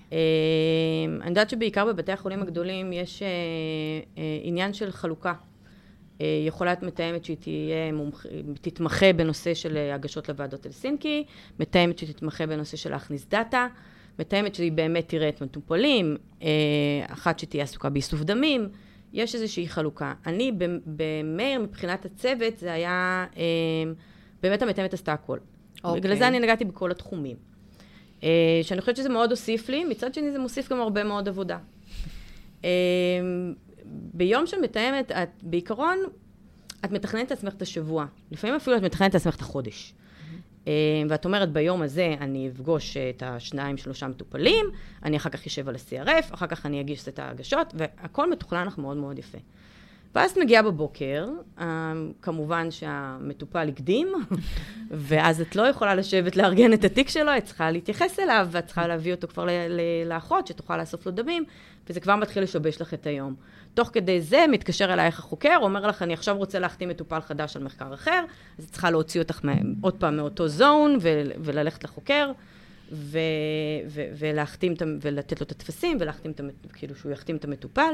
[1.21, 3.23] אני יודעת שבעיקר בבתי החולים הגדולים יש
[4.43, 5.34] עניין של חלוקה.
[6.21, 8.25] אה, יכולה להיות מתאמת שהיא תהיה מומח...
[8.62, 11.25] תתמחה בנושא של אה, הגשות לוועדות אלסינקי,
[11.60, 13.67] מתאמת שתתמחה בנושא של להכניס דאטה,
[14.19, 16.47] מתאמת שהיא באמת תראה את מטופלים, אה,
[17.05, 18.69] אחת שתהיה עסוקה באיסוף דמים,
[19.13, 20.13] יש איזושהי חלוקה.
[20.25, 20.51] אני
[20.86, 23.25] במאיר, מבחינת הצוות, זה היה,
[24.43, 25.38] באמת המתאמת עשתה הכל.
[25.38, 25.79] Okay.
[25.84, 26.01] אוקיי.
[26.01, 27.48] בגלל זה אני נגעתי בכל התחומים.
[28.63, 31.58] שאני חושבת שזה מאוד הוסיף לי, מצד שני זה מוסיף גם הרבה מאוד עבודה.
[34.13, 35.97] ביום של מתאמת, את בעיקרון,
[36.86, 38.05] את מתכננת את עצמך את השבוע.
[38.32, 39.93] לפעמים אפילו את מתכננת את עצמך את החודש.
[39.93, 40.65] Mm-hmm.
[41.10, 44.65] ואת אומרת, ביום הזה אני אפגוש את השניים, שלושה מטופלים,
[45.03, 48.77] אני אחר כך אשב על ה-CRF, אחר כך אני אגיש את ההגשות, והכל מתוכנן לך
[48.77, 49.38] מאוד מאוד יפה.
[50.15, 51.27] ואז מגיעה בבוקר,
[51.59, 54.07] אה, כמובן שהמטופל הקדים,
[54.91, 58.87] ואז את לא יכולה לשבת לארגן את התיק שלו, את צריכה להתייחס אליו, ואת צריכה
[58.87, 59.47] להביא אותו כבר
[60.05, 61.43] לאחות, שתוכל לאסוף לו דמים,
[61.89, 63.35] וזה כבר מתחיל לשבש לך את היום.
[63.73, 67.63] תוך כדי זה מתקשר אלייך החוקר, אומר לך, אני עכשיו רוצה להחתים מטופל חדש על
[67.63, 68.23] מחקר אחר,
[68.59, 69.41] אז את צריכה להוציא אותך
[69.81, 70.97] עוד פעם מאותו זון,
[71.43, 72.31] וללכת לחוקר.
[72.91, 73.19] ו-
[73.87, 76.41] ו- ולהחתים, ולתת לו את הטפסים, ולהחתים, את,
[76.73, 77.93] כאילו שהוא יחתים את המטופל.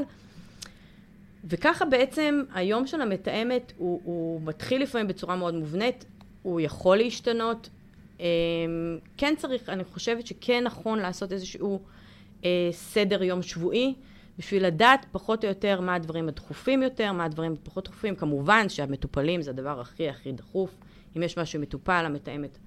[1.45, 6.05] וככה בעצם היום של המתאמת הוא, הוא מתחיל לפעמים בצורה מאוד מובנית,
[6.41, 7.69] הוא יכול להשתנות.
[8.19, 8.25] אמ,
[9.17, 11.79] כן צריך, אני חושבת שכן נכון לעשות איזשהו
[12.45, 13.93] אה, סדר יום שבועי,
[14.37, 18.15] בשביל לדעת פחות או יותר מה הדברים הדחופים יותר, מה הדברים הפחות דחופים.
[18.15, 20.75] כמובן שהמטופלים זה הדבר הכי הכי דחוף.
[21.17, 22.57] אם יש משהו מטופל, המתאמת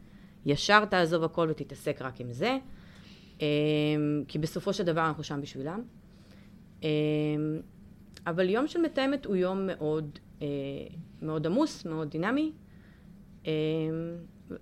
[0.46, 2.58] ישר תעזוב הכל ותתעסק רק עם זה.
[3.40, 3.46] אמ,
[4.28, 5.82] כי בסופו של דבר אנחנו שם בשבילם.
[8.28, 10.46] אבל יום של מתאמת הוא יום מאוד, אה,
[11.22, 12.52] מאוד עמוס, מאוד דינמי,
[13.46, 13.52] אה,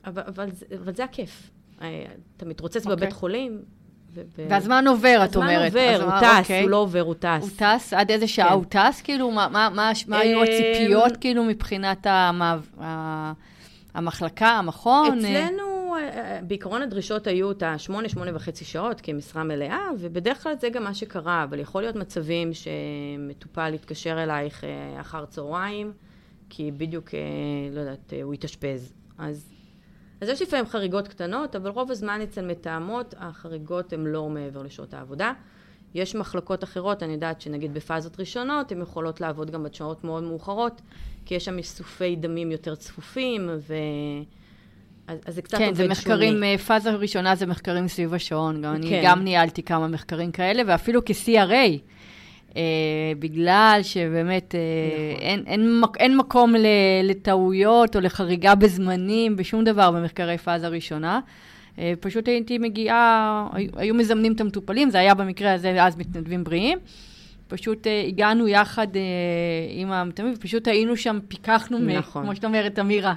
[0.06, 0.48] אבל, אבל,
[0.82, 1.50] אבל זה הכיף.
[1.82, 2.04] אה,
[2.36, 2.88] אתה מתרוצץ okay.
[2.88, 3.10] בבית אוקיי.
[3.10, 3.62] חולים.
[4.14, 5.66] ו- והזמן עובר, את אומרת.
[5.66, 6.62] הזמן עובר, הוא טס, אוקיי.
[6.62, 7.26] הוא לא עובר, הוא טס.
[7.40, 7.92] הוא טס?
[7.92, 8.54] עד איזה שעה כן.
[8.54, 9.02] הוא טס?
[9.02, 12.06] כאילו, מה, מה, מה, מה היו הציפיות, כאילו, מבחינת.
[13.94, 15.18] המחלקה, המכון?
[15.18, 15.65] אצלנו
[16.46, 20.94] בעיקרון הדרישות היו את השמונה, שמונה וחצי שעות כמשרה מלאה, ובדרך כלל זה גם מה
[20.94, 25.92] שקרה, אבל יכול להיות מצבים שמטופל יתקשר אלייך אה, אחר צהריים,
[26.50, 27.20] כי בדיוק, אה,
[27.72, 28.92] לא יודעת, אה, הוא התאשפז.
[29.18, 29.52] אז,
[30.20, 34.94] אז יש לפעמים חריגות קטנות, אבל רוב הזמן אצל מתאמות, החריגות הן לא מעבר לשעות
[34.94, 35.32] העבודה.
[35.94, 40.80] יש מחלקות אחרות, אני יודעת שנגיד בפאזות ראשונות, הן יכולות לעבוד גם בשעות מאוד מאוחרות,
[41.24, 43.74] כי יש שם איסופי דמים יותר צפופים, ו...
[45.08, 46.52] אז, אז זה קצת כן, זה מחקרים, שוני.
[46.52, 48.62] אה, פאזה ראשונה זה מחקרים סביב השעון.
[48.62, 48.82] גם כן.
[48.82, 51.78] אני גם ניהלתי כמה מחקרים כאלה, ואפילו כ-CRA,
[52.56, 52.62] אה,
[53.18, 54.60] בגלל שבאמת אה,
[55.12, 55.22] נכון.
[55.22, 56.54] אין, אין, אין מקום
[57.04, 61.20] לטעויות או לחריגה בזמנים, בשום דבר במחקרי פאזה ראשונה.
[61.78, 66.44] אה, פשוט הייתי מגיעה, היו, היו מזמנים את המטופלים, זה היה במקרה הזה אז מתנדבים
[66.44, 66.78] בריאים.
[67.48, 68.98] פשוט uh, הגענו יחד uh,
[69.70, 72.22] עם המתאמים, ופשוט היינו שם, פיקחנו, נכון.
[72.22, 73.14] מ, כמו שאת אומרת, אמירה.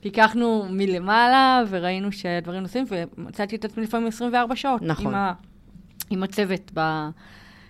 [0.00, 2.84] פיקחנו מלמעלה, וראינו שהדברים נוסעים,
[3.18, 4.82] ומצאתי את עצמי לפעמים 24 שעות.
[4.82, 5.06] נכון.
[5.06, 5.32] עם, ה,
[6.10, 7.08] עם הצוות ב...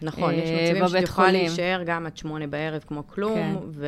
[0.03, 3.55] נכון, יש אה, מצבים שאת יכולה להישאר גם עד שמונה בערב כמו כלום, כן.
[3.69, 3.87] ו...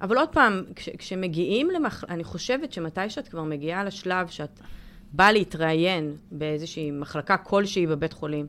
[0.00, 2.04] אבל עוד פעם, כש, כשמגיעים למח...
[2.08, 4.60] אני חושבת שמתי שאת כבר מגיעה לשלב שאת
[5.12, 8.46] באה להתראיין באיזושהי מחלקה כלשהי בבית חולים,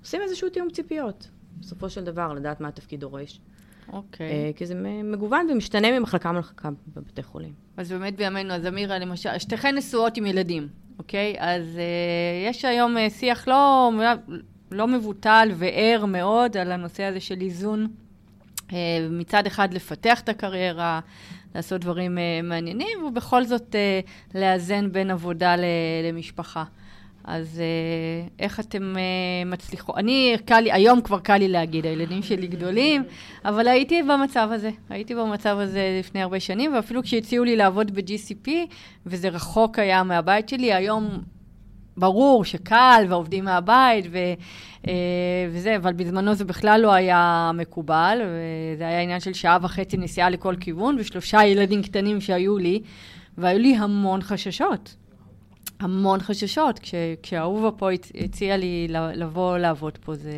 [0.00, 1.28] עושים איזשהו תיאום ציפיות,
[1.60, 3.40] בסופו של דבר, לדעת מה התפקיד דורש.
[3.92, 4.26] אוקיי.
[4.28, 4.58] Okay.
[4.58, 4.74] כי זה
[5.04, 7.52] מגוון ומשתנה ממחלקה למחלקה בבתי חולים.
[7.76, 11.36] אז באמת בימינו, אז אמירה, למשל, שתיכן נשואות עם ילדים, אוקיי?
[11.38, 13.90] אז uh, יש היום uh, שיח לא,
[14.70, 17.86] לא מבוטל וער מאוד על הנושא הזה של איזון.
[18.68, 18.72] Uh,
[19.10, 21.00] מצד אחד לפתח את הקריירה,
[21.54, 25.54] לעשות דברים uh, מעניינים, ובכל זאת uh, לאזן בין עבודה
[26.04, 26.64] למשפחה.
[27.24, 29.98] אז אה, איך אתם אה, מצליחות?
[29.98, 33.02] אני, קל לי, היום כבר קל לי להגיד, הילדים שלי גדולים,
[33.44, 34.70] אבל הייתי במצב הזה.
[34.88, 38.50] הייתי במצב הזה לפני הרבה שנים, ואפילו כשהציעו לי לעבוד ב-GCP,
[39.06, 41.08] וזה רחוק היה מהבית שלי, היום
[41.96, 44.18] ברור שקל, ועובדים מהבית, ו,
[44.88, 44.92] אה,
[45.52, 50.30] וזה, אבל בזמנו זה בכלל לא היה מקובל, וזה היה עניין של שעה וחצי נסיעה
[50.30, 52.82] לכל כיוון, ושלושה ילדים קטנים שהיו לי,
[53.38, 54.96] והיו לי המון חששות.
[55.80, 56.78] המון חששות.
[56.78, 60.32] כש, כשאהובה פה הציע לי לבוא לעבוד פה, זה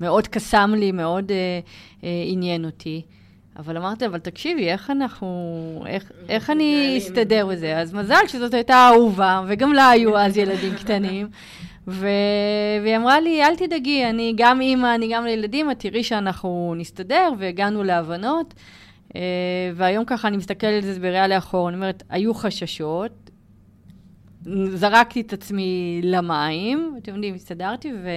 [0.00, 1.36] מאוד קסם לי, מאוד אה,
[2.04, 3.02] אה, עניין אותי.
[3.56, 7.78] אבל אמרתי, אבל תקשיבי, איך אנחנו, איך, איך אני אסתדר בזה?
[7.78, 11.28] אז מזל שזאת הייתה אהובה, וגם לה היו אז ילדים קטנים.
[11.88, 12.06] ו...
[12.82, 17.32] והיא אמרה לי, אל תדאגי, אני גם אימא, אני גם לילדים, את תראי שאנחנו נסתדר,
[17.38, 18.54] והגענו להבנות.
[19.16, 19.20] אה,
[19.74, 23.29] והיום ככה אני מסתכלת על זה בריאה לאחור, אני אומרת, היו חששות,
[24.74, 28.08] זרקתי את עצמי למים, אתם יודעים, הסתדרתי, ו...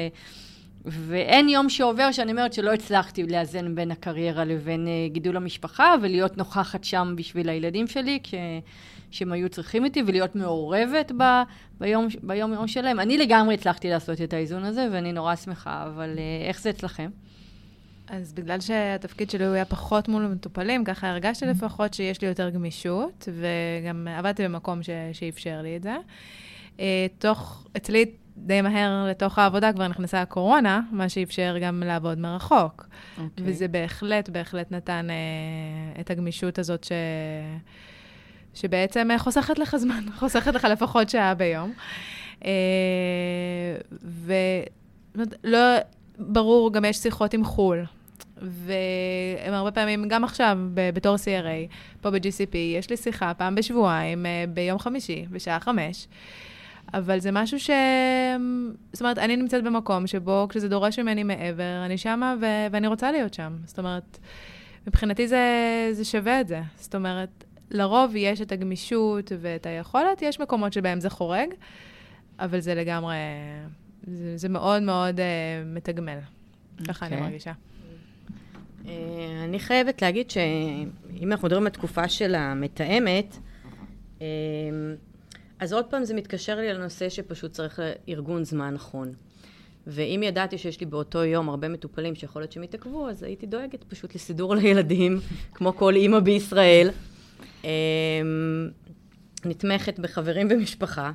[0.86, 6.38] ואין יום שעובר שאני אומרת שלא הצלחתי לאזן בין הקריירה לבין uh, גידול המשפחה, ולהיות
[6.38, 8.34] נוכחת שם בשביל הילדים שלי, כש...
[9.12, 11.24] שהם היו צריכים אותי, ולהיות מעורבת ב...
[11.80, 13.00] ביום, ביום יום שלהם.
[13.00, 17.10] אני לגמרי הצלחתי לעשות את האיזון הזה, ואני נורא שמחה, אבל uh, איך זה אצלכם?
[18.07, 22.49] אז בגלל שהתפקיד שלי הוא היה פחות מול מטופלים, ככה הרגשתי לפחות שיש לי יותר
[22.49, 24.89] גמישות, וגם עבדתי במקום ש...
[25.13, 25.95] שאפשר לי את זה.
[26.77, 26.79] Uh,
[27.17, 28.05] תוך, אצלי
[28.37, 32.87] די מהר לתוך העבודה כבר נכנסה הקורונה, מה שאפשר גם לעבוד מרחוק.
[32.87, 33.21] Okay.
[33.21, 33.45] אוקיי.
[33.47, 36.91] וזה בהחלט, בהחלט נתן uh, את הגמישות הזאת ש...
[38.53, 41.73] שבעצם uh, חוסכת לך זמן, חוסכת לך לפחות שעה ביום.
[42.39, 42.45] Uh,
[44.03, 45.57] ולא,
[46.19, 47.84] ברור, גם יש שיחות עם חו"ל.
[48.41, 54.80] והם הרבה פעמים, גם עכשיו, בתור CRA, פה ב-GCP, יש לי שיחה פעם בשבועיים, ביום
[54.80, 56.08] חמישי, בשעה חמש.
[56.93, 57.69] אבל זה משהו ש...
[58.93, 62.45] זאת אומרת, אני נמצאת במקום שבו כשזה דורש ממני מעבר, אני שמה ו...
[62.71, 63.54] ואני רוצה להיות שם.
[63.65, 64.19] זאת אומרת,
[64.88, 65.45] מבחינתי זה,
[65.91, 66.62] זה שווה את זה.
[66.76, 71.47] זאת אומרת, לרוב יש את הגמישות ואת היכולת, יש מקומות שבהם זה חורג,
[72.39, 73.15] אבל זה לגמרי,
[74.07, 75.21] זה, זה מאוד מאוד uh,
[75.65, 76.17] מתגמל.
[76.17, 76.85] Okay.
[76.87, 77.27] ככה אני אוקיי.
[77.27, 77.51] מרגישה.
[78.83, 78.87] Uh,
[79.43, 83.37] אני חייבת להגיד שאם אנחנו מדברים על תקופה של המתאמת,
[84.19, 84.21] uh,
[85.59, 89.13] אז עוד פעם זה מתקשר לי לנושא שפשוט צריך ארגון זמן נכון.
[89.87, 93.83] ואם ידעתי שיש לי באותו יום הרבה מטופלים שיכול להיות שהם יתעכבו, אז הייתי דואגת
[93.83, 95.19] פשוט לסידור לילדים,
[95.53, 96.89] כמו כל אימא בישראל.
[97.63, 97.69] אמ,
[99.45, 101.11] נתמכת בחברים ומשפחה,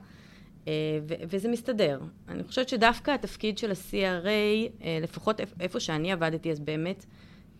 [1.06, 2.00] וזה מסתדר.
[2.28, 4.26] אני חושבת שדווקא התפקיד של ה-CRA,
[4.84, 7.06] אה, לפחות איפה שאני עבדתי, אז באמת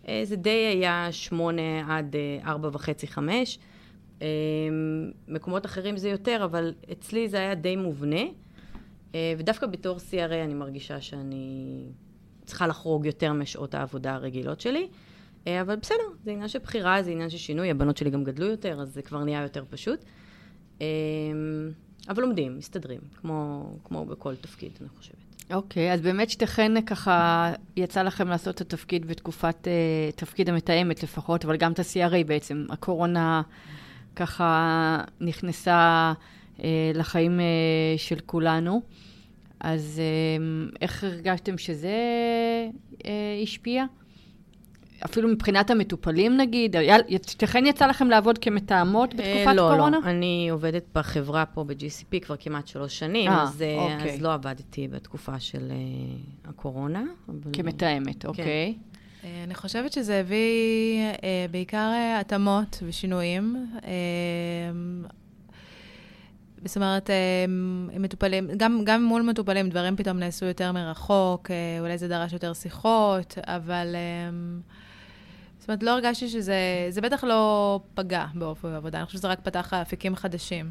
[0.08, 3.58] אה, זה די היה שמונה עד ארבע וחצי, חמש.
[5.28, 8.22] מקומות אחרים זה יותר, אבל אצלי זה היה די מובנה.
[9.14, 11.84] אה, ודווקא בתור CRA אני מרגישה שאני
[12.44, 14.88] צריכה לחרוג יותר משעות העבודה הרגילות שלי.
[15.46, 17.70] אה, אבל בסדר, זה עניין של בחירה, זה עניין של שינוי.
[17.70, 20.04] הבנות שלי גם גדלו יותר, אז זה כבר נהיה יותר פשוט.
[22.08, 25.16] אבל לומדים, מסתדרים, כמו, כמו בכל תפקיד, אני חושבת.
[25.50, 31.02] אוקיי, okay, אז באמת שתיכן ככה, יצא לכם לעשות את התפקיד בתקופת, uh, תפקיד המתאמת
[31.02, 32.66] לפחות, אבל גם את ה-CRA בעצם.
[32.70, 33.42] הקורונה...
[34.18, 36.12] ככה נכנסה
[36.64, 37.44] אה, לחיים אה,
[37.96, 38.82] של כולנו.
[39.60, 41.96] אז אה, איך הרגשתם שזה
[43.06, 43.84] אה, השפיע?
[45.04, 46.76] אפילו מבחינת המטופלים נגיד?
[47.26, 49.98] שתיכן יצא לכם לעבוד כמתאמות אה, בתקופת לא, קורונה?
[49.98, 50.10] לא, לא.
[50.10, 54.14] אני עובדת בחברה פה ב-GCP כבר כמעט שלוש שנים, 아, אה, אז, אוקיי.
[54.14, 57.02] אז לא עבדתי בתקופה של uh, הקורונה.
[57.52, 58.28] כמתאמת, כן.
[58.28, 58.74] אוקיי.
[59.24, 63.66] אה, אני חושבת שזה הביא אה, בעיקר אה, התאמות ושינויים.
[66.64, 67.10] זאת אומרת,
[67.98, 73.38] מטופלים, גם, גם מול מטופלים דברים פתאום נעשו יותר מרחוק, אולי זה דרש יותר שיחות,
[73.46, 73.96] אבל...
[75.68, 76.56] אומרת, לא הרגשתי שזה,
[76.88, 80.70] זה בטח לא פגע באופן העבודה, אני חושבת שזה רק פתח אפיקים חדשים.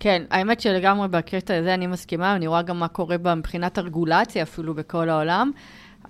[0.00, 4.74] כן, האמת שלגמרי בקטע הזה אני מסכימה, אני רואה גם מה קורה מבחינת הרגולציה אפילו
[4.74, 5.50] בכל העולם.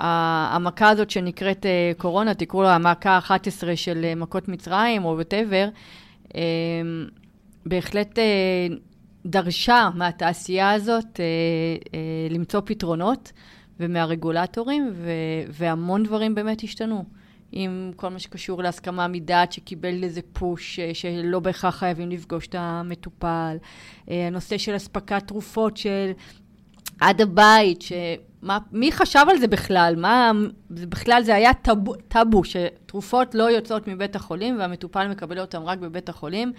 [0.01, 5.69] המכה הזאת שנקראת אה, קורונה, תקראו לה המכה ה-11 של אה, מכות מצרים או וואטאבר,
[6.35, 6.41] אה,
[7.67, 8.19] בהחלט
[9.27, 11.21] דרשה מהתעשייה הזאת
[12.31, 13.33] למצוא פתרונות,
[13.81, 14.93] ומהרגולטורים,
[15.51, 17.05] והמון דברים באמת השתנו.
[17.53, 23.57] עם כל מה שקשור להסכמה מדעת שקיבל איזה פוש, שלא בהכרח חייבים לפגוש את המטופל.
[24.09, 26.13] הנושא של אספקת תרופות של
[27.01, 27.93] עד הבית, ש...
[28.43, 29.95] מה, מי חשב על זה בכלל?
[29.99, 30.33] מה,
[30.71, 35.79] זה בכלל זה היה טאבו, טאבו, שתרופות לא יוצאות מבית החולים והמטופל מקבל אותן רק
[35.79, 36.53] בבית החולים,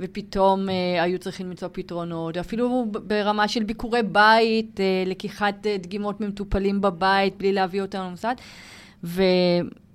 [0.00, 6.20] ופתאום אה, היו צריכים למצוא פתרונות, אפילו ברמה של ביקורי בית, אה, לקיחת אה, דגימות
[6.20, 8.34] ממטופלים בבית בלי להביא אותם למוסד.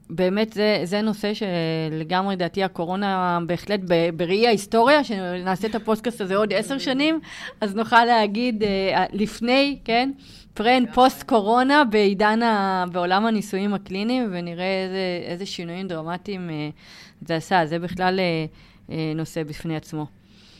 [0.09, 3.79] ובאמת זה, זה נושא שלגמרי, לדעתי, הקורונה בהחלט
[4.15, 7.19] בראי ההיסטוריה, שנעשה את הפודקאסט הזה עוד עשר שנים,
[7.61, 10.11] אז נוכל להגיד אה, לפני, כן?
[10.53, 12.85] טרנד פוסט-קורונה בעידן, ה...
[12.91, 16.69] בעולם הניסויים הקליניים, ונראה איזה, איזה שינויים דרמטיים אה,
[17.27, 17.65] זה עשה.
[17.65, 18.45] זה בכלל אה,
[18.91, 20.05] אה, נושא בפני עצמו.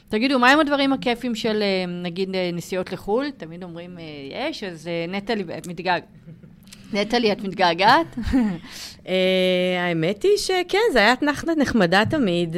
[0.10, 1.64] תגידו, מה עם הדברים הכיפים של,
[2.04, 3.32] נגיד, נסיעות לחו"ל?
[3.32, 3.98] תמיד אומרים,
[4.32, 6.04] יש, אז נטע-לי, מתגעגעת.
[6.94, 8.16] נטע-לי, את מתגעגעת?
[9.80, 12.58] האמת היא שכן, זו הייתה נחת נחמדה תמיד.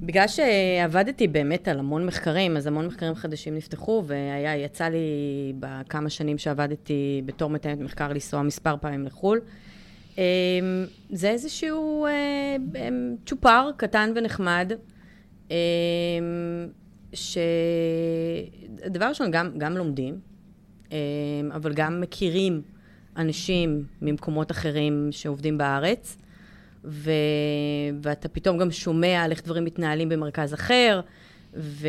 [0.00, 6.38] בגלל שעבדתי באמת על המון מחקרים, אז המון מחקרים חדשים נפתחו, ויצא לי בכמה שנים
[6.38, 9.40] שעבדתי בתור מתאמת מחקר לנסוע מספר פעמים לחו"ל.
[10.18, 10.22] אמ,
[11.10, 12.56] זה איזשהו אה,
[12.88, 14.72] אמ, צ'ופר קטן ונחמד,
[15.50, 15.56] אמ,
[17.12, 20.18] שדבר ראשון, גם, גם לומדים,
[21.54, 22.62] אבל גם מכירים
[23.16, 26.18] אנשים ממקומות אחרים שעובדים בארץ.
[26.84, 27.10] ו...
[28.02, 31.00] ואתה פתאום גם שומע על איך דברים מתנהלים במרכז אחר,
[31.56, 31.88] ו...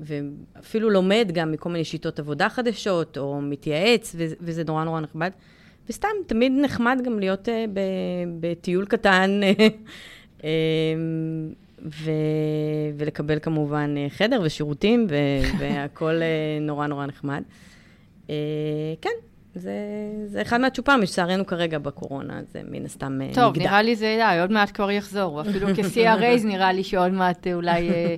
[0.00, 4.24] ואפילו לומד גם מכל מיני שיטות עבודה חדשות, או מתייעץ, ו...
[4.40, 5.30] וזה נורא נורא נכבד.
[5.88, 7.80] וסתם, תמיד נחמד גם להיות uh, ב...
[8.40, 9.40] בטיול קטן,
[10.38, 10.44] uh,
[11.84, 12.10] ו...
[12.96, 15.14] ולקבל כמובן חדר ושירותים, ו...
[15.58, 17.42] והכול uh, נורא נורא נחמד.
[18.26, 18.30] Uh,
[19.00, 19.10] כן,
[19.54, 19.72] זה,
[20.26, 23.34] זה אחד מהצ'ופרים, לצערנו כרגע בקורונה, זה מן הסתם נגדע.
[23.34, 25.40] טוב, נראה לי זה, די, עוד מעט כבר יחזור.
[25.40, 28.16] אפילו כ-CRAs נראה לי שעוד מעט אולי אה,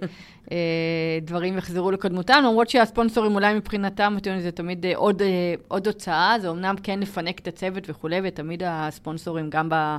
[0.52, 5.54] אה, דברים יחזרו לקודמותם, למרות שהספונסורים אולי מבחינתם, אתם יודעים, זה תמיד אה, עוד, אה,
[5.68, 9.96] עוד הוצאה, זה אמנם כן לפנק את הצוות וכולי, ותמיד הספונסורים גם ב...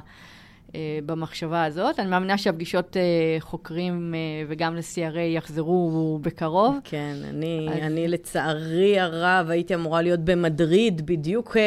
[0.75, 1.99] אה, במחשבה הזאת.
[1.99, 3.01] אני מאמינה שהפגישות אה,
[3.39, 6.77] חוקרים אה, וגם ל-CRA יחזרו בקרוב.
[6.83, 7.77] כן, אני, אז...
[7.77, 11.57] אני לצערי הרב הייתי אמורה להיות במדריד בדיוק,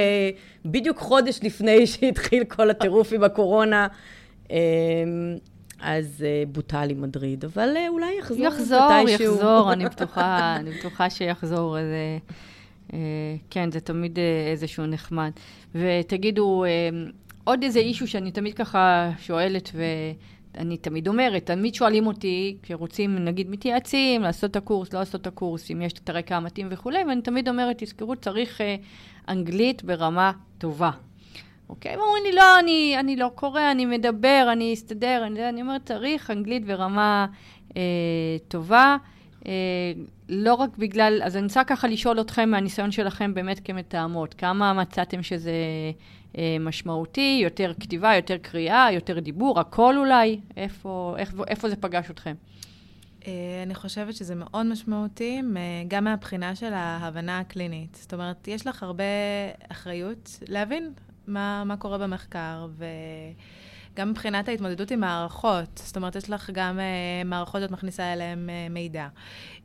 [0.64, 3.86] בדיוק חודש לפני שהתחיל כל הטירוף עם הקורונה.
[5.80, 9.34] אז בוטל לי מדריד, אבל אולי יחזור יחזור, מתישהו.
[9.34, 11.78] יחזור, אני בטוחה, אני בטוחה שיחזור.
[11.78, 11.86] אז,
[13.50, 14.18] כן, זה תמיד
[14.50, 15.30] איזשהו נחמד.
[15.74, 16.64] ותגידו,
[17.50, 19.70] עוד איזה אישו שאני תמיד ככה שואלת,
[20.54, 25.26] ואני תמיד אומרת, תמיד שואלים אותי, כשרוצים, נגיד, מתייעצים, לעשות את הקורס, לא לעשות את
[25.26, 28.76] הקורס, אם יש את הרקע המתאים וכולי, ואני תמיד אומרת, תזכרו, צריך אה,
[29.28, 30.90] אנגלית ברמה טובה.
[31.68, 31.96] אוקיי?
[31.96, 36.30] ואומרים לי, לא, אני, אני לא קורא, אני מדבר, אני אסתדר, אני, אני אומרת, צריך
[36.30, 37.26] אנגלית ברמה
[37.76, 37.82] אה,
[38.48, 38.96] טובה.
[39.46, 39.52] אה,
[40.28, 45.22] לא רק בגלל, אז אני רוצה ככה לשאול אתכם מהניסיון שלכם באמת כמתאמות, כמה מצאתם
[45.22, 45.52] שזה
[46.60, 50.40] משמעותי, יותר כתיבה, יותר קריאה, יותר דיבור, הכל אולי?
[50.56, 52.34] איפה, איפה, איפה זה פגש אתכם?
[53.26, 55.40] אה, אני חושבת שזה מאוד משמעותי,
[55.88, 57.98] גם מהבחינה של ההבנה הקלינית.
[58.00, 59.04] זאת אומרת, יש לך הרבה
[59.68, 60.92] אחריות להבין
[61.26, 62.66] מה, מה קורה במחקר,
[64.00, 65.82] וגם מבחינת ההתמודדות עם מערכות.
[65.84, 69.08] זאת אומרת, יש לך גם uh, מערכות שאת מכניסה אליהן uh, מידע.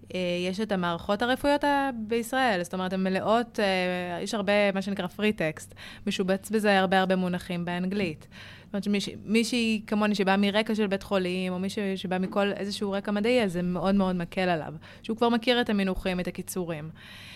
[0.04, 0.14] Uh,
[0.50, 5.34] יש את המערכות הרפואיות בישראל, זאת אומרת, הן מלאות, uh, יש הרבה, מה שנקרא פרי
[5.34, 5.76] טקסט,
[6.08, 8.28] משובץ בזה הרבה הרבה מונחים באנגלית.
[8.64, 13.12] זאת אומרת שמישהי כמוני שבא מרקע של בית חולים, או מישהו שבא מכל איזשהו רקע
[13.12, 14.74] מדעי, אז זה מאוד מאוד מקל עליו.
[15.04, 16.86] שהוא כבר מכיר את המינוחים, את הקיצורים.
[16.86, 17.35] אה,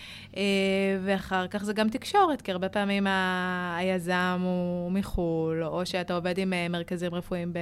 [1.00, 3.76] ואחר כך זה גם תקשורת, כי הרבה פעמים ה...
[3.76, 7.58] היזם הוא מחו"ל, או שאתה עובד עם אה, מרכזים רפואיים ב...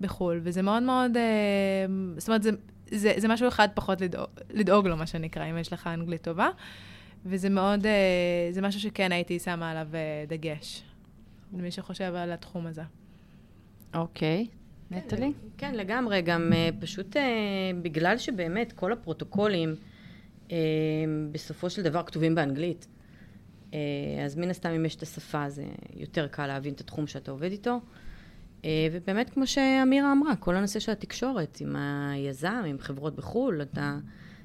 [0.00, 2.50] בחו"ל, וזה מאוד מאוד, אה, זאת אומרת, זה,
[2.90, 6.48] זה, זה משהו אחד פחות לדאוג, לדאוג לו, מה שנקרא, אם יש לך אנגלית טובה,
[7.26, 7.86] וזה מאוד,
[8.50, 9.86] זה משהו שכן הייתי שמה עליו
[10.28, 10.82] דגש,
[11.52, 12.82] למי שחושב על התחום הזה.
[13.94, 14.46] אוקיי.
[14.90, 15.32] נטלי?
[15.58, 16.22] כן, לגמרי.
[16.22, 17.16] גם פשוט
[17.82, 19.74] בגלל שבאמת כל הפרוטוקולים,
[21.32, 22.86] בסופו של דבר כתובים באנגלית.
[23.74, 25.64] אה, אז מן הסתם אם יש את השפה זה
[25.96, 27.80] יותר קל להבין את התחום שאתה עובד איתו.
[28.64, 33.98] אה, ובאמת, כמו שאמירה אמרה, כל הנושא של התקשורת עם היזם, עם חברות בחו"ל, אתה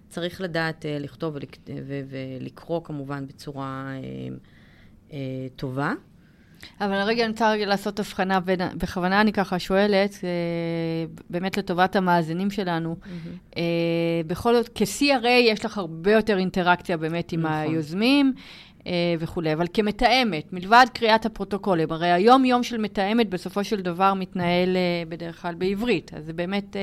[0.09, 1.35] צריך לדעת אה, לכתוב
[2.09, 3.93] ולקרוא כמובן בצורה
[5.55, 5.93] טובה.
[6.81, 10.29] אבל רגע, אני רוצה לעשות הבחנה, בין, בכוונה אני ככה שואלת, אה,
[11.29, 12.95] באמת לטובת המאזינים שלנו.
[13.03, 13.57] Mm-hmm.
[14.27, 17.51] בכל זאת, כ-CRA יש לך הרבה יותר אינטראקציה באמת עם נכון.
[17.51, 18.33] היוזמים.
[18.87, 24.77] אה, וכולי, אבל כמתאמת, מלבד קריאת הפרוטוקולים, הרי היום-יום של מתאמת בסופו של דבר מתנהל
[25.09, 26.75] בדרך כלל בעברית, אז זה באמת,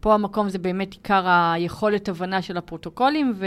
[0.00, 3.46] פה המקום זה באמת עיקר היכולת הבנה של הפרוטוקולים, ו...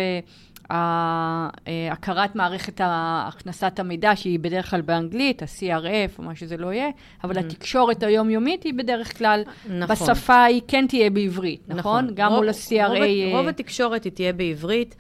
[0.69, 6.89] הכרת מערכת הכנסת המידע, שהיא בדרך כלל באנגלית, ה-CRF או מה שזה לא יהיה,
[7.23, 7.39] אבל mm-hmm.
[7.39, 9.95] התקשורת היומיומית היא בדרך כלל, נכון.
[9.95, 12.03] בשפה היא כן תהיה בעברית, נכון?
[12.03, 12.15] נכון.
[12.15, 12.87] גם רוב, מול ה-CRA...
[12.87, 12.97] רוב,
[13.31, 14.95] רוב אה, התקשורת היא תהיה בעברית.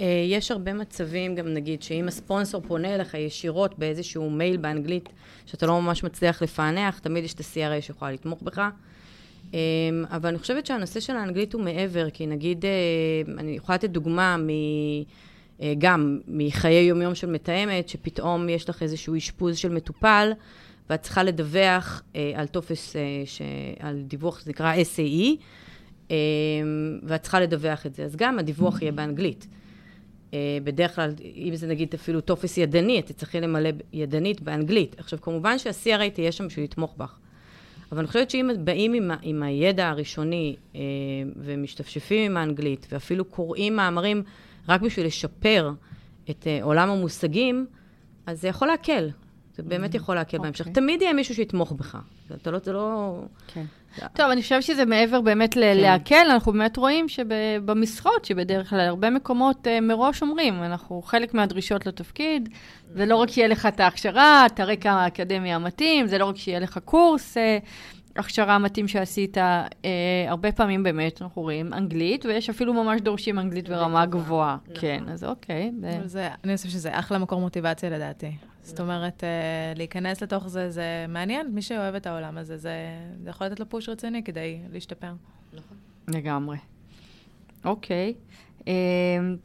[0.00, 5.08] אה, יש הרבה מצבים, גם נגיד, שאם הספונסור פונה אליך ישירות באיזשהו מייל באנגלית,
[5.46, 8.62] שאתה לא ממש מצליח לפענח, תמיד יש את ה-CRA שיכולה לתמוך בך.
[9.54, 12.70] אמ, אבל אני חושבת שהנושא של האנגלית הוא מעבר, כי נגיד, אה,
[13.38, 14.48] אני יכולה לתת דוגמה מ...
[15.60, 20.32] אה, גם מחיי יומיום של מתאמת, שפתאום יש לך איזשהו אשפוז של מטופל,
[20.90, 23.42] ואת צריכה לדווח אה, על טופס, ש...
[23.78, 25.42] על דיווח שנקרא SAE,
[27.02, 28.04] ואת צריכה לדווח את זה.
[28.04, 29.46] אז גם הדיווח יהיה באנגלית.
[30.64, 34.94] בדרך כלל, אם זה נגיד אפילו טופס ידני, את תצטרכי למלא ידנית באנגלית.
[34.98, 37.18] עכשיו, כמובן שה-CRA תהיה שם בשביל לתמוך בך.
[37.92, 40.80] אבל אני חושבת שאם באים עם, עם הידע הראשוני אה,
[41.36, 44.22] ומשתפשפים עם האנגלית, ואפילו קוראים מאמרים
[44.68, 45.72] רק בשביל לשפר
[46.30, 47.66] את אה, עולם המושגים,
[48.26, 49.10] אז זה יכול להקל.
[49.56, 49.94] זה באמת.
[49.94, 50.40] יכול להקל okay.
[50.42, 50.60] בהמשך.
[50.60, 50.72] אוקיי.
[50.72, 51.98] תמיד יהיה מישהו שיתמוך בך.
[52.44, 52.58] זה לא...
[52.58, 53.18] זה לא...
[53.46, 53.64] כן.
[54.14, 55.60] טוב, אני חושבת שזה מעבר באמת כן.
[55.60, 61.86] להקל, אנחנו באמת רואים שבמשרות, שבדרך כלל הרבה מקומות uh, מראש אומרים, אנחנו חלק מהדרישות
[61.86, 62.48] לתפקיד,
[62.94, 66.58] זה לא רק שיהיה לך את ההכשרה, את הרקע האקדמי המתאים, זה לא רק שיהיה
[66.58, 67.40] לך קורס, uh,
[68.16, 69.66] הכשרה מתאים שעשית, אה,
[70.28, 74.56] הרבה פעמים באמת אנחנו רואים אנגלית, ויש אפילו ממש דורשים אנגלית ברמה גבוהה.
[74.62, 74.80] נכון.
[74.80, 75.72] כן, אז אוקיי.
[76.04, 78.32] זה, אני חושבת שזה אחלה מקור מוטיבציה לדעתי.
[78.64, 81.50] זאת אומרת, אה, להיכנס לתוך זה, זה מעניין.
[81.54, 82.74] מי שאוהב את העולם הזה, זה,
[83.22, 85.12] זה יכול לתת לו פוש רציני כדי להשתפר.
[85.52, 85.76] נכון.
[86.08, 86.56] לגמרי.
[87.64, 88.14] אוקיי.
[88.68, 88.72] אה,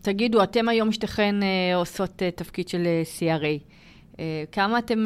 [0.01, 2.87] תגידו, אתם היום שתיכן אה, עושות תפקיד של
[3.19, 3.63] CRA.
[4.51, 5.05] כמה אתם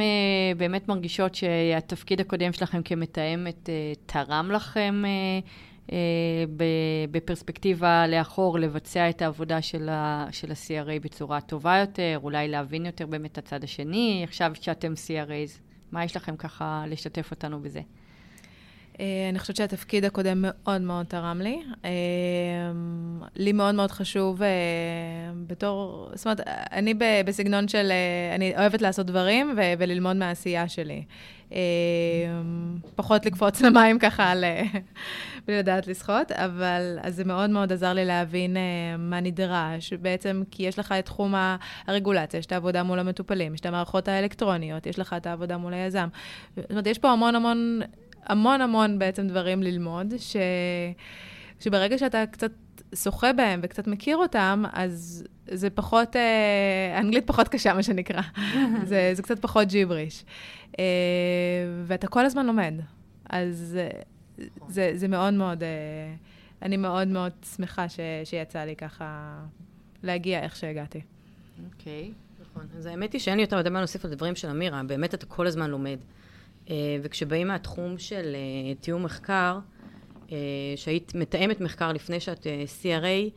[0.58, 3.70] באמת מרגישות שהתפקיד הקודם שלכם כמתאמת
[4.06, 5.04] תרם לכם
[7.12, 13.38] בפרספקטיבה לאחור לבצע את העבודה של ה-CRA בצורה טובה יותר, אולי להבין יותר באמת את
[13.38, 15.60] הצד השני, עכשיו שאתם CRAs,
[15.92, 17.82] מה יש לכם ככה לשתף אותנו בזה?
[19.00, 21.62] אה, אני חושבת שהתפקיד הקודם מאוד מאוד תרם לי.
[21.86, 21.90] אה,
[23.36, 24.48] לי מאוד מאוד חשוב אה,
[25.48, 26.40] בתור, זאת אומרת,
[26.72, 26.94] אני
[27.26, 27.92] בסגנון של,
[28.36, 31.04] אני אוהבת לעשות דברים וללמוד מהעשייה שלי.
[32.96, 34.44] פחות לקפוץ למים ככה על...
[35.48, 38.58] בלי לדעת לשחות, אבל אז זה מאוד מאוד עזר לי להבין
[38.98, 41.34] מה נדרש, בעצם כי יש לך את תחום
[41.88, 45.74] הרגולציה, יש את העבודה מול המטופלים, יש את המערכות האלקטרוניות, יש לך את העבודה מול
[45.74, 46.08] היזם.
[46.56, 47.82] זאת אומרת, יש פה המון המון
[48.26, 50.36] המון המון בעצם דברים ללמוד, ש...
[51.60, 52.52] שברגע שאתה קצת
[52.96, 58.22] שוחה בהם וקצת מכיר אותם, אז זה פחות, אה, אנגלית פחות קשה, מה שנקרא.
[58.90, 60.26] זה, זה קצת פחות ג'יבריש.
[60.80, 60.86] אה,
[61.86, 62.74] ואתה כל הזמן לומד.
[63.30, 63.78] אז
[64.68, 65.70] זה, זה מאוד מאוד, אה,
[66.62, 69.40] אני מאוד מאוד שמחה ש, שיצא לי ככה
[70.04, 71.02] להגיע איך שהגעתי.
[71.66, 72.68] אוקיי, okay, נכון.
[72.78, 75.26] אז האמת היא שאין לי יותר מדי מה להוסיף על דברים של אמירה, באמת אתה
[75.26, 75.98] כל הזמן לומד.
[76.70, 79.60] אה, וכשבאים מהתחום של אה, תיאום מחקר,
[80.32, 80.38] אה,
[80.76, 82.48] שהיית מתאמת מחקר לפני שאת
[82.82, 83.30] CRA,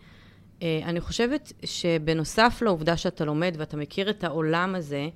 [0.63, 5.09] אני חושבת שבנוסף לעובדה שאתה לומד ואתה מכיר את העולם הזה,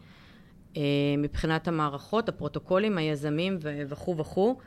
[1.18, 4.58] מבחינת המערכות, הפרוטוקולים, היזמים וכו' וכו',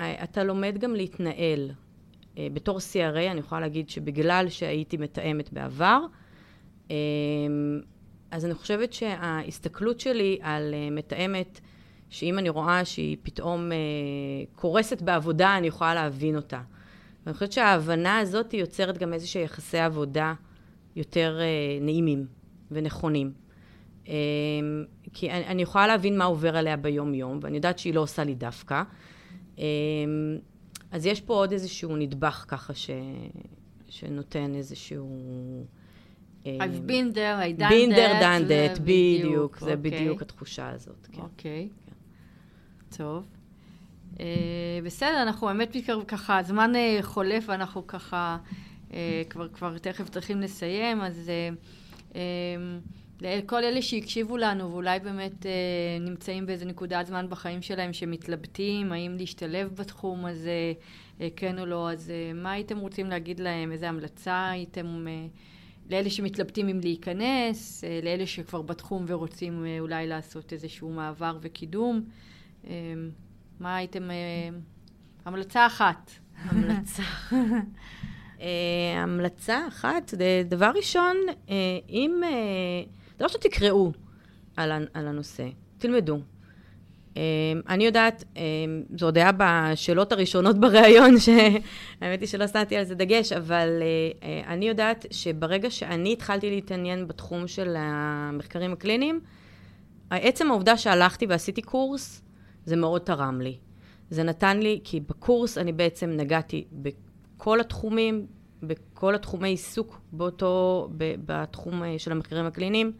[0.00, 1.70] אתה לומד גם להתנהל.
[2.38, 6.00] בתור CRA אני יכולה להגיד שבגלל שהייתי מתאמת בעבר,
[8.30, 11.60] אז אני חושבת שההסתכלות שלי על מתאמת
[12.10, 13.76] שאם אני רואה שהיא פתאום אה,
[14.54, 16.60] קורסת בעבודה, אני יכולה להבין אותה.
[17.26, 20.34] ואני חושבת שההבנה הזאת יוצרת גם איזושהי יחסי עבודה
[20.96, 22.26] יותר אה, נעימים
[22.70, 23.32] ונכונים.
[24.08, 24.14] אה,
[25.12, 28.34] כי אני, אני יכולה להבין מה עובר עליה ביום-יום, ואני יודעת שהיא לא עושה לי
[28.34, 28.82] דווקא.
[29.58, 29.64] אה,
[30.90, 32.90] אז יש פה עוד איזשהו נדבך ככה ש,
[33.88, 35.20] שנותן איזשהו...
[36.46, 37.70] אה, I've been there, I done that.
[37.70, 39.76] been there, done that, בדיוק, זה.
[39.76, 41.08] בדיוק התחושה הזאת.
[41.12, 41.20] כן.
[41.20, 41.68] אוקיי.
[41.70, 42.96] Okay.
[42.96, 43.24] טוב.
[44.16, 44.20] Uh,
[44.84, 45.76] בסדר, אנחנו באמת
[46.08, 48.38] ככה, הזמן uh, חולף ואנחנו ככה
[48.90, 48.94] uh,
[49.30, 51.30] כבר, כבר תכף צריכים לסיים, אז
[53.20, 55.46] לכל אלה שהקשיבו לנו ואולי באמת
[56.00, 60.72] נמצאים באיזה נקודת זמן בחיים שלהם שמתלבטים, האם להשתלב בתחום הזה,
[61.36, 63.72] כן או לא, אז מה הייתם רוצים להגיד להם?
[63.72, 65.06] איזה המלצה הייתם...
[65.90, 72.04] לאלה שמתלבטים אם להיכנס, לאלה שכבר בתחום ורוצים אולי לעשות איזשהו מעבר וקידום.
[73.60, 74.10] מה הייתם...
[74.10, 74.48] אה,
[75.24, 76.10] המלצה אחת.
[76.42, 77.02] המלצה.
[78.40, 81.16] אה, המלצה אחת, דבר ראשון,
[81.50, 81.54] אה,
[81.88, 82.20] אם...
[83.16, 83.92] דבר ראשון, תקראו
[84.56, 85.48] על, על הנושא,
[85.78, 86.18] תלמדו.
[87.68, 88.24] אני יודעת,
[88.98, 93.68] זו עוד היה בשאלות הראשונות בריאיון, שהאמת היא שלא שמתי על זה דגש, אבל
[94.46, 99.20] אני יודעת שברגע שאני התחלתי להתעניין בתחום של המחקרים הקליניים,
[100.10, 102.25] עצם העובדה שהלכתי ועשיתי קורס,
[102.66, 103.56] זה מאוד תרם לי.
[104.10, 108.26] זה נתן לי, כי בקורס אני בעצם נגעתי בכל התחומים,
[108.62, 112.92] בכל התחומי עיסוק באותו, בתחום אה, של המחקרים הקליניים,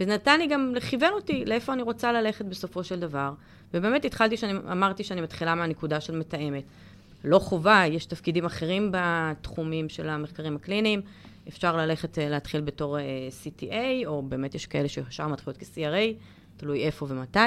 [0.00, 3.32] וזה נתן לי גם, כיוון אותי לאיפה אני רוצה ללכת בסופו של דבר.
[3.74, 6.64] ובאמת התחלתי, שאני, אמרתי שאני מתחילה מהנקודה של מתאמת.
[7.24, 11.00] לא חובה, יש תפקידים אחרים בתחומים של המחקרים הקליניים.
[11.48, 16.14] אפשר ללכת, אה, להתחיל בתור אה, CTA, או באמת יש כאלה שישר מתחילות כ-CRA,
[16.56, 17.38] תלוי איפה ומתי.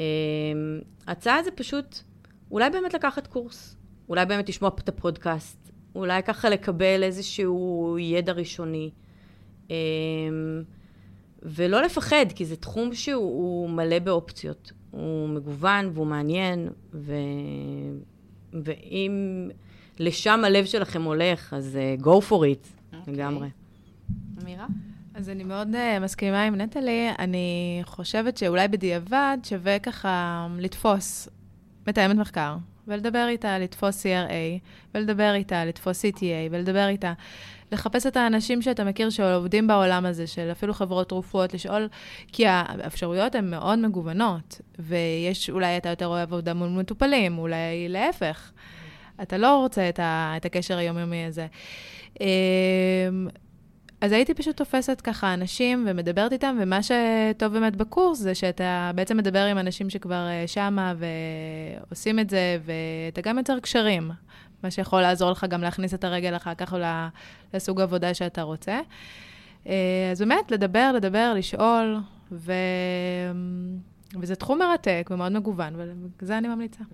[0.00, 1.98] אמ, ההצעה זה פשוט,
[2.50, 3.76] אולי באמת לקחת קורס.
[4.08, 8.90] אולי באמת לשמוע את הפודקאסט, אולי ככה לקבל איזשהו ידע ראשוני.
[9.70, 9.74] אמ,
[11.42, 14.72] ולא לפחד, כי זה תחום שהוא מלא באופציות.
[14.90, 17.14] הוא מגוון והוא מעניין, ו...
[18.52, 19.48] ואם
[19.98, 22.96] לשם הלב שלכם הולך, אז uh, go for it, okay.
[22.96, 23.14] אוקיי.
[23.14, 23.48] לגמרי.
[24.42, 24.66] אמירה?
[25.20, 27.10] אז אני מאוד uh, מסכימה עם נטלי.
[27.18, 31.28] אני חושבת שאולי בדיעבד שווה ככה לתפוס
[31.86, 32.56] מתאמת מחקר,
[32.88, 34.60] ולדבר איתה, לתפוס CRA,
[34.94, 37.12] ולדבר איתה, לתפוס CTA, ולדבר איתה.
[37.72, 41.88] לחפש את האנשים שאתה מכיר שעובדים בעולם הזה, של אפילו חברות תרופות, לשאול,
[42.32, 48.52] כי האפשרויות הן מאוד מגוונות, ויש, אולי אתה יותר אוהב עבודה מול מטופלים, אולי להפך.
[49.22, 51.46] אתה לא רוצה את, ה, את הקשר היומיומי הזה.
[54.00, 59.16] אז הייתי פשוט תופסת ככה אנשים ומדברת איתם, ומה שטוב באמת בקורס זה שאתה בעצם
[59.16, 64.10] מדבר עם אנשים שכבר אה, שמה ועושים את זה, ואתה גם יוצר קשרים,
[64.62, 66.74] מה שיכול לעזור לך גם להכניס את הרגל אחר כך
[67.54, 68.80] לסוג עבודה שאתה רוצה.
[69.66, 71.96] אה, אז באמת, לדבר, לדבר, לשאול,
[72.32, 72.52] ו...
[74.20, 75.74] וזה תחום מרתק ומאוד מגוון,
[76.22, 76.84] וזה אני ממליצה.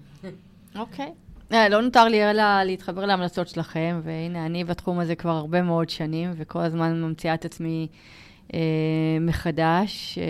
[0.74, 1.06] אוקיי.
[1.06, 1.25] okay.
[1.52, 5.90] אה, לא נותר לי אלא להתחבר להמלצות שלכם, והנה, אני בתחום הזה כבר הרבה מאוד
[5.90, 7.88] שנים, וכל הזמן ממציאה את עצמי
[8.54, 8.60] אה,
[9.20, 10.24] מחדש, אה,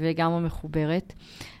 [0.00, 1.12] וגם מחוברת.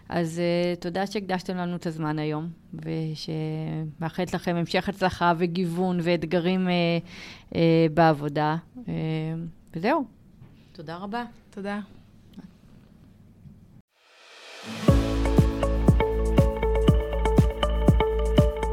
[0.08, 6.72] אז אה, תודה שהקדשתם לנו את הזמן היום, ושמאחלת לכם המשך הצלחה וגיוון ואתגרים אה,
[7.54, 8.56] אה, בעבודה.
[8.88, 8.94] אה,
[9.76, 10.04] וזהו.
[10.72, 11.24] תודה רבה.
[11.50, 11.80] תודה.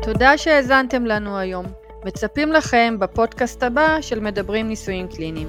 [0.06, 1.66] תודה שהאזנתם לנו היום.
[2.06, 5.48] מצפים לכם בפודקאסט הבא של מדברים ניסויים קליניים.